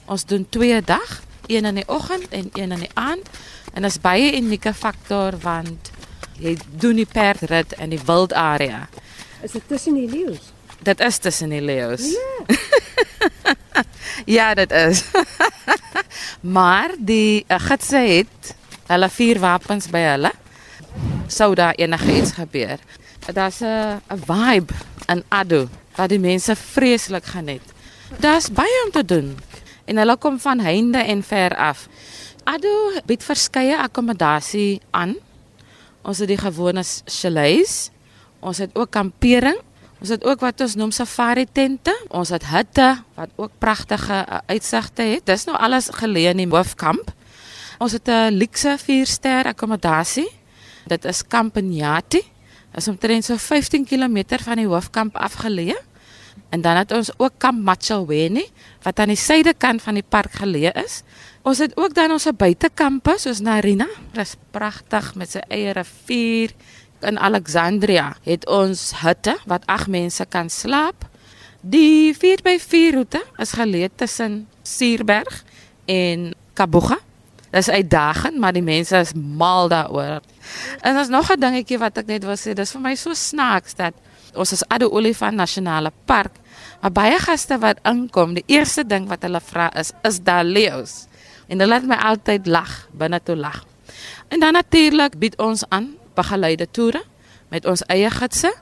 Ons 0.04 0.26
doen 0.28 0.44
twee 0.52 0.80
dag, 0.84 1.22
een 1.48 1.64
in 1.64 1.80
die 1.80 1.88
oggend 1.88 2.28
en 2.30 2.50
een 2.52 2.72
in 2.76 2.84
die 2.84 2.94
aand 2.94 3.28
en 3.74 3.82
dit 3.82 3.90
is 3.90 4.00
baie 4.00 4.30
unieke 4.36 4.74
faktor 4.76 5.34
want 5.42 5.90
jy 6.38 6.54
doen 6.80 6.98
die 7.00 7.08
perdrit 7.08 7.72
in 7.80 7.94
die 7.94 8.00
wild 8.06 8.32
area. 8.32 8.84
Is 9.42 9.56
dit 9.56 9.64
tussen 9.68 9.98
die 9.98 10.08
leeu's? 10.08 10.52
Dit 10.84 11.00
is 11.00 11.18
tussen 11.18 11.52
die 11.52 11.62
leeu's. 11.62 12.10
Ja. 12.12 12.56
ja, 14.36 14.54
dit 14.54 14.72
is. 14.72 15.04
maar 16.56 16.94
die 16.98 17.44
uh, 17.48 17.58
gidse 17.58 17.96
het 17.96 18.54
hulle 18.86 19.08
vier 19.10 19.40
wapens 19.40 19.88
by 19.92 20.02
hulle. 20.12 20.32
Sou 21.28 21.54
daar 21.54 21.74
enigiets 21.80 22.32
gebeur. 22.36 22.78
Daar's 23.32 23.60
'n 23.60 24.00
'n 24.10 24.20
vibe 24.26 24.74
in 25.08 25.22
Addo 25.28 25.68
wat 25.96 26.08
die 26.08 26.18
mense 26.18 26.56
vreeslik 26.56 27.24
geniet. 27.24 27.62
Daar's 28.20 28.52
baie 28.52 28.82
om 28.84 28.90
te 28.90 29.04
doen 29.04 29.36
en 29.84 29.96
hulle 29.96 30.16
kom 30.16 30.40
van 30.40 30.60
heinde 30.60 30.98
en 30.98 31.22
ver 31.22 31.56
af. 31.56 31.88
Addo 32.44 33.00
bied 33.06 33.24
verskeie 33.24 33.78
akkommodasie 33.78 34.80
aan. 34.90 35.14
Ons 36.02 36.18
het 36.18 36.28
die 36.28 36.38
gewone 36.38 36.84
chalets. 37.04 37.90
Ons 38.40 38.58
het 38.58 38.74
ook 38.76 38.90
kampering. 38.90 39.56
Ons 40.00 40.12
het 40.12 40.24
ook 40.24 40.40
wat 40.44 40.60
ons 40.60 40.74
noem 40.76 40.90
safari 40.92 41.46
tente. 41.52 41.94
Ons 42.12 42.28
het 42.28 42.44
hutte 42.46 42.90
wat 43.16 43.30
ook 43.36 43.50
pragtige 43.58 44.20
uh, 44.28 44.38
uitsigte 44.46 45.02
het. 45.02 45.24
Dis 45.26 45.46
nou 45.48 45.56
alles 45.56 45.88
geleë 45.96 46.34
in 46.34 46.42
die 46.44 46.50
hoofkamp. 46.50 47.14
Ons 47.78 47.92
het 47.92 48.08
'n 48.08 48.30
luxe 48.30 48.76
4-ster 48.78 49.44
akkommodasie. 49.46 50.30
Dit 50.86 51.04
is 51.04 51.26
Kamp 51.26 51.60
Nyati. 51.60 52.22
Dit 52.70 52.76
is 52.76 52.88
omtrent 52.88 53.24
so 53.24 53.36
15 53.36 53.84
km 53.84 54.38
van 54.42 54.56
die 54.56 54.66
hoofkamp 54.66 55.16
afgeleë. 55.16 55.78
En 56.50 56.60
dan 56.60 56.76
het 56.76 56.92
ons 56.92 57.10
ook 57.16 57.32
Kamp 57.38 57.62
Machaweni 57.62 58.46
wat 58.82 58.98
aan 58.98 59.08
die 59.08 59.16
suidekant 59.16 59.82
van 59.82 59.94
die 59.94 60.06
park 60.08 60.32
geleë 60.32 60.72
is. 60.84 61.02
Ons 61.42 61.58
het 61.58 61.76
ook 61.76 61.94
dan 61.94 62.10
ons 62.10 62.28
buitekampe 62.36 63.14
soos 63.18 63.40
Narina. 63.40 63.86
Dit 64.12 64.22
is 64.22 64.36
pragtig 64.50 65.14
met 65.14 65.30
sy 65.30 65.42
eie 65.48 65.72
rivier. 65.72 66.50
In 67.00 67.18
Alexandria 67.18 68.16
het 68.22 68.46
ons 68.46 68.92
hutte 69.02 69.36
wat 69.46 69.66
ag 69.66 69.88
mense 69.88 70.24
kan 70.24 70.50
slaap. 70.50 71.08
Die 71.60 72.14
4x4 72.14 72.94
roete 72.94 73.24
is 73.36 73.52
geleë 73.52 73.88
tussen 73.96 74.46
Suurberg 74.62 75.44
en 75.84 76.34
Kabuga. 76.52 76.98
Dis 77.54 77.70
uitdagend, 77.70 78.38
maar 78.42 78.52
die 78.52 78.64
mense 78.64 78.98
is 78.98 79.12
mal 79.14 79.68
daaroor. 79.70 80.20
En 80.80 80.94
daar's 80.94 81.08
nog 81.08 81.30
'n 81.30 81.40
dingetjie 81.40 81.78
wat 81.78 81.98
ek 81.98 82.06
net 82.06 82.24
wil 82.24 82.36
sê, 82.36 82.52
dis 82.52 82.72
vir 82.72 82.80
my 82.80 82.94
so 82.94 83.14
snaaks 83.14 83.74
dat 83.74 83.94
ons 84.34 84.52
as 84.52 84.64
Addo 84.68 84.88
Olifant 84.90 85.36
Nasionale 85.36 85.92
Park, 86.04 86.32
maar 86.80 86.92
baie 86.92 87.18
gaste 87.18 87.58
wat 87.58 87.78
inkom, 87.84 88.34
die 88.34 88.44
eerste 88.46 88.86
ding 88.86 89.08
wat 89.08 89.22
hulle 89.22 89.40
vra 89.40 89.70
is, 89.74 89.92
is 90.02 90.18
daar 90.22 90.44
leeu's? 90.44 91.06
En 91.46 91.58
hulle 91.58 91.70
laat 91.70 91.86
my 91.86 91.94
altyd 91.94 92.46
lag, 92.46 92.88
binne 92.92 93.20
toe 93.22 93.36
lag. 93.36 93.64
En 94.28 94.40
dan 94.40 94.52
natuurlik 94.52 95.18
bied 95.18 95.36
ons 95.38 95.64
aan 95.68 95.94
begeleide 96.14 96.70
toere 96.70 97.02
met 97.48 97.66
ons 97.66 97.82
eie 97.86 98.10
gidse. 98.10 98.54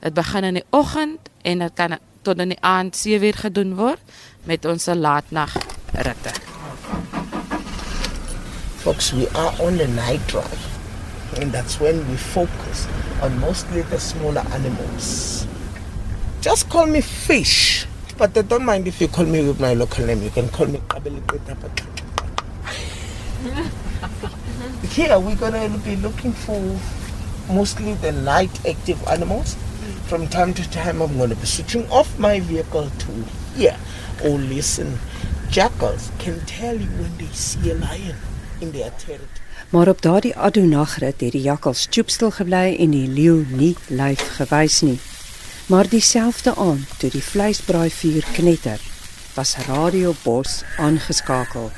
Dit 0.00 0.14
begin 0.14 0.44
in 0.44 0.54
die 0.54 0.66
oggend 0.70 1.30
en 1.42 1.58
dit 1.58 1.74
kan 1.74 1.98
tot 2.22 2.38
in 2.38 2.48
die 2.48 2.60
aand 2.60 2.96
7:00 2.96 3.36
gedoen 3.36 3.74
word 3.74 4.02
met 4.44 4.64
ons 4.64 4.86
laatnag 4.86 5.56
ritte. 5.92 6.55
Folks, 8.86 9.12
we 9.12 9.26
are 9.30 9.52
on 9.62 9.80
a 9.80 9.88
night 9.88 10.24
drive. 10.28 11.40
And 11.40 11.50
that's 11.50 11.80
when 11.80 12.08
we 12.08 12.16
focus 12.16 12.86
on 13.20 13.36
mostly 13.40 13.82
the 13.82 13.98
smaller 13.98 14.42
animals. 14.52 15.44
Just 16.40 16.70
call 16.70 16.86
me 16.86 17.00
fish. 17.00 17.84
But 18.16 18.38
I 18.38 18.42
don't 18.42 18.64
mind 18.64 18.86
if 18.86 19.00
you 19.00 19.08
call 19.08 19.24
me 19.24 19.44
with 19.44 19.58
my 19.58 19.74
local 19.74 20.06
name. 20.06 20.22
You 20.22 20.30
can 20.30 20.48
call 20.50 20.68
me 20.68 20.78
Here 24.90 25.18
we're 25.18 25.34
gonna 25.34 25.68
be 25.78 25.96
looking 25.96 26.30
for 26.30 26.78
mostly 27.52 27.94
the 27.94 28.12
night 28.12 28.64
active 28.64 29.04
animals. 29.08 29.56
From 30.06 30.28
time 30.28 30.54
to 30.54 30.70
time 30.70 31.02
I'm 31.02 31.18
gonna 31.18 31.34
be 31.34 31.46
switching 31.46 31.90
off 31.90 32.16
my 32.20 32.38
vehicle 32.38 32.88
to 32.88 33.12
here. 33.56 33.76
Oh 34.22 34.36
listen, 34.36 34.96
jackals 35.50 36.12
can 36.20 36.38
tell 36.46 36.76
you 36.76 36.86
when 36.86 37.18
they 37.18 37.26
see 37.26 37.72
a 37.72 37.74
lion. 37.74 38.14
In 38.58 38.70
their 38.70 38.92
territory. 38.96 39.44
Maar 39.70 39.88
op 39.88 40.02
daardie 40.02 40.36
Adonagrit 40.36 41.20
het 41.20 41.32
die 41.32 41.42
jakkals 41.42 41.80
stoepstil 41.80 42.30
gebly 42.30 42.76
en 42.78 42.90
die 42.90 43.08
leeu 43.08 43.44
nie 43.48 43.74
lyf 43.88 44.22
gewys 44.36 44.80
nie. 44.80 44.98
Maar 45.66 45.88
dieselfde 45.88 46.54
aand 46.54 46.98
toe 46.98 47.10
die 47.10 47.22
vleisbraai 47.22 47.90
vuur 47.90 48.24
knetter, 48.32 48.80
was 49.34 49.56
Radio 49.66 50.14
Bos 50.22 50.62
aangeskakel. 50.78 51.70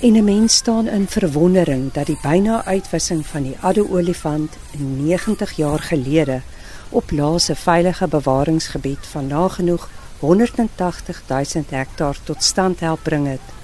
En 0.00 0.16
'n 0.16 0.24
mens 0.24 0.54
staan 0.54 0.88
in 0.88 1.06
verwondering 1.08 1.92
dat 1.92 2.06
die 2.06 2.18
byna 2.22 2.64
uitwissing 2.64 3.26
van 3.26 3.42
die 3.42 3.56
Addo 3.60 3.86
olifant 3.90 4.56
90 4.78 5.52
jaar 5.52 5.78
gelede 5.78 6.40
op 6.88 7.10
laaste 7.10 7.54
veilige 7.54 8.08
bewaringsgebied 8.08 9.06
van 9.10 9.26
nagenoeg 9.26 9.88
180 10.18 11.22
000 11.26 11.44
hektaar 11.68 12.16
tot 12.24 12.42
stand 12.42 12.80
help 12.80 13.02
bring 13.02 13.26
het. 13.26 13.59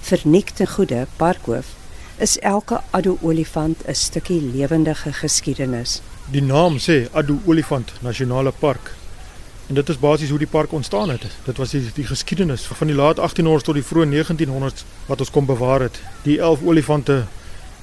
Vernikte 0.00 0.66
goede 0.66 1.06
parkhoof 1.16 1.66
is 2.18 2.38
elke 2.38 2.80
Addo 2.90 3.18
olifant 3.20 3.82
'n 3.86 3.94
stukkie 3.94 4.40
lewendige 4.40 5.12
geskiedenis. 5.12 6.00
Die 6.30 6.42
naam 6.42 6.78
sê 6.78 7.08
Addo 7.12 7.38
Olifant 7.46 7.92
Nasionale 8.00 8.52
Park. 8.58 8.94
En 9.66 9.74
dit 9.74 9.88
is 9.88 9.98
basies 9.98 10.28
hoe 10.28 10.38
die 10.38 10.46
park 10.46 10.72
ontstaan 10.72 11.10
het. 11.10 11.22
Dit 11.44 11.56
was 11.56 11.70
die, 11.70 11.90
die 11.94 12.04
geskiedenis 12.04 12.62
van 12.62 12.86
die 12.86 12.96
laat 12.96 13.18
1800s 13.18 13.64
tot 13.64 13.74
die 13.74 13.84
vroeë 13.84 14.08
1900s 14.08 14.84
wat 15.06 15.20
ons 15.20 15.30
kom 15.30 15.46
bewaar 15.46 15.80
het. 15.80 16.00
Die 16.22 16.38
11 16.40 16.62
olifante 16.64 17.24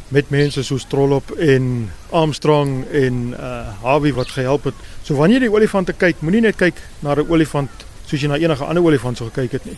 met 0.08 0.30
mense 0.30 0.64
soos 0.64 0.86
Trollop 0.90 1.32
en 1.32 1.92
Armstrong 2.10 2.86
en 2.92 3.34
uh 3.40 3.68
Harvey 3.82 4.14
wat 4.14 4.28
gehelp 4.28 4.64
het. 4.64 4.74
So 5.04 5.16
wanneer 5.16 5.42
jy 5.42 5.48
die 5.48 5.56
olifante 5.56 5.94
kyk, 5.94 6.22
moenie 6.22 6.42
net 6.42 6.56
kyk 6.56 6.82
na 7.00 7.16
'n 7.16 7.30
olifant 7.30 7.70
soos 8.06 8.22
jy 8.22 8.28
na 8.28 8.38
enige 8.38 8.64
ander 8.64 8.84
olifant 8.84 9.18
sou 9.18 9.30
gekyk 9.30 9.52
het 9.52 9.66
nie. 9.66 9.78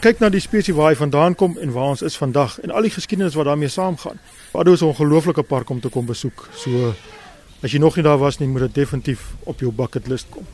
Kyk 0.00 0.18
na 0.20 0.28
die 0.28 0.42
spesies 0.44 0.76
waar 0.76 0.90
hy 0.92 0.96
vandaan 0.98 1.34
kom 1.34 1.54
en 1.56 1.72
waar 1.72 1.94
ons 1.94 2.02
is 2.04 2.18
vandag 2.20 2.58
en 2.60 2.70
al 2.70 2.84
die 2.84 2.92
geskiedenis 2.92 3.34
wat 3.34 3.48
daarmee 3.48 3.72
saamgaan. 3.72 4.20
Addo 4.52 4.72
is 4.72 4.82
'n 4.82 4.92
ongelooflike 4.92 5.42
park 5.42 5.70
om 5.70 5.80
te 5.80 5.88
kom 5.88 6.06
besoek. 6.06 6.48
So 6.54 6.94
as 7.62 7.72
jy 7.72 7.78
nog 7.78 7.96
nie 7.96 8.04
daar 8.04 8.18
was 8.18 8.38
nie, 8.38 8.48
moet 8.48 8.60
dit 8.60 8.74
definitief 8.74 9.34
op 9.44 9.60
jou 9.60 9.72
bucket 9.72 10.06
list 10.06 10.26
kom. 10.30 10.46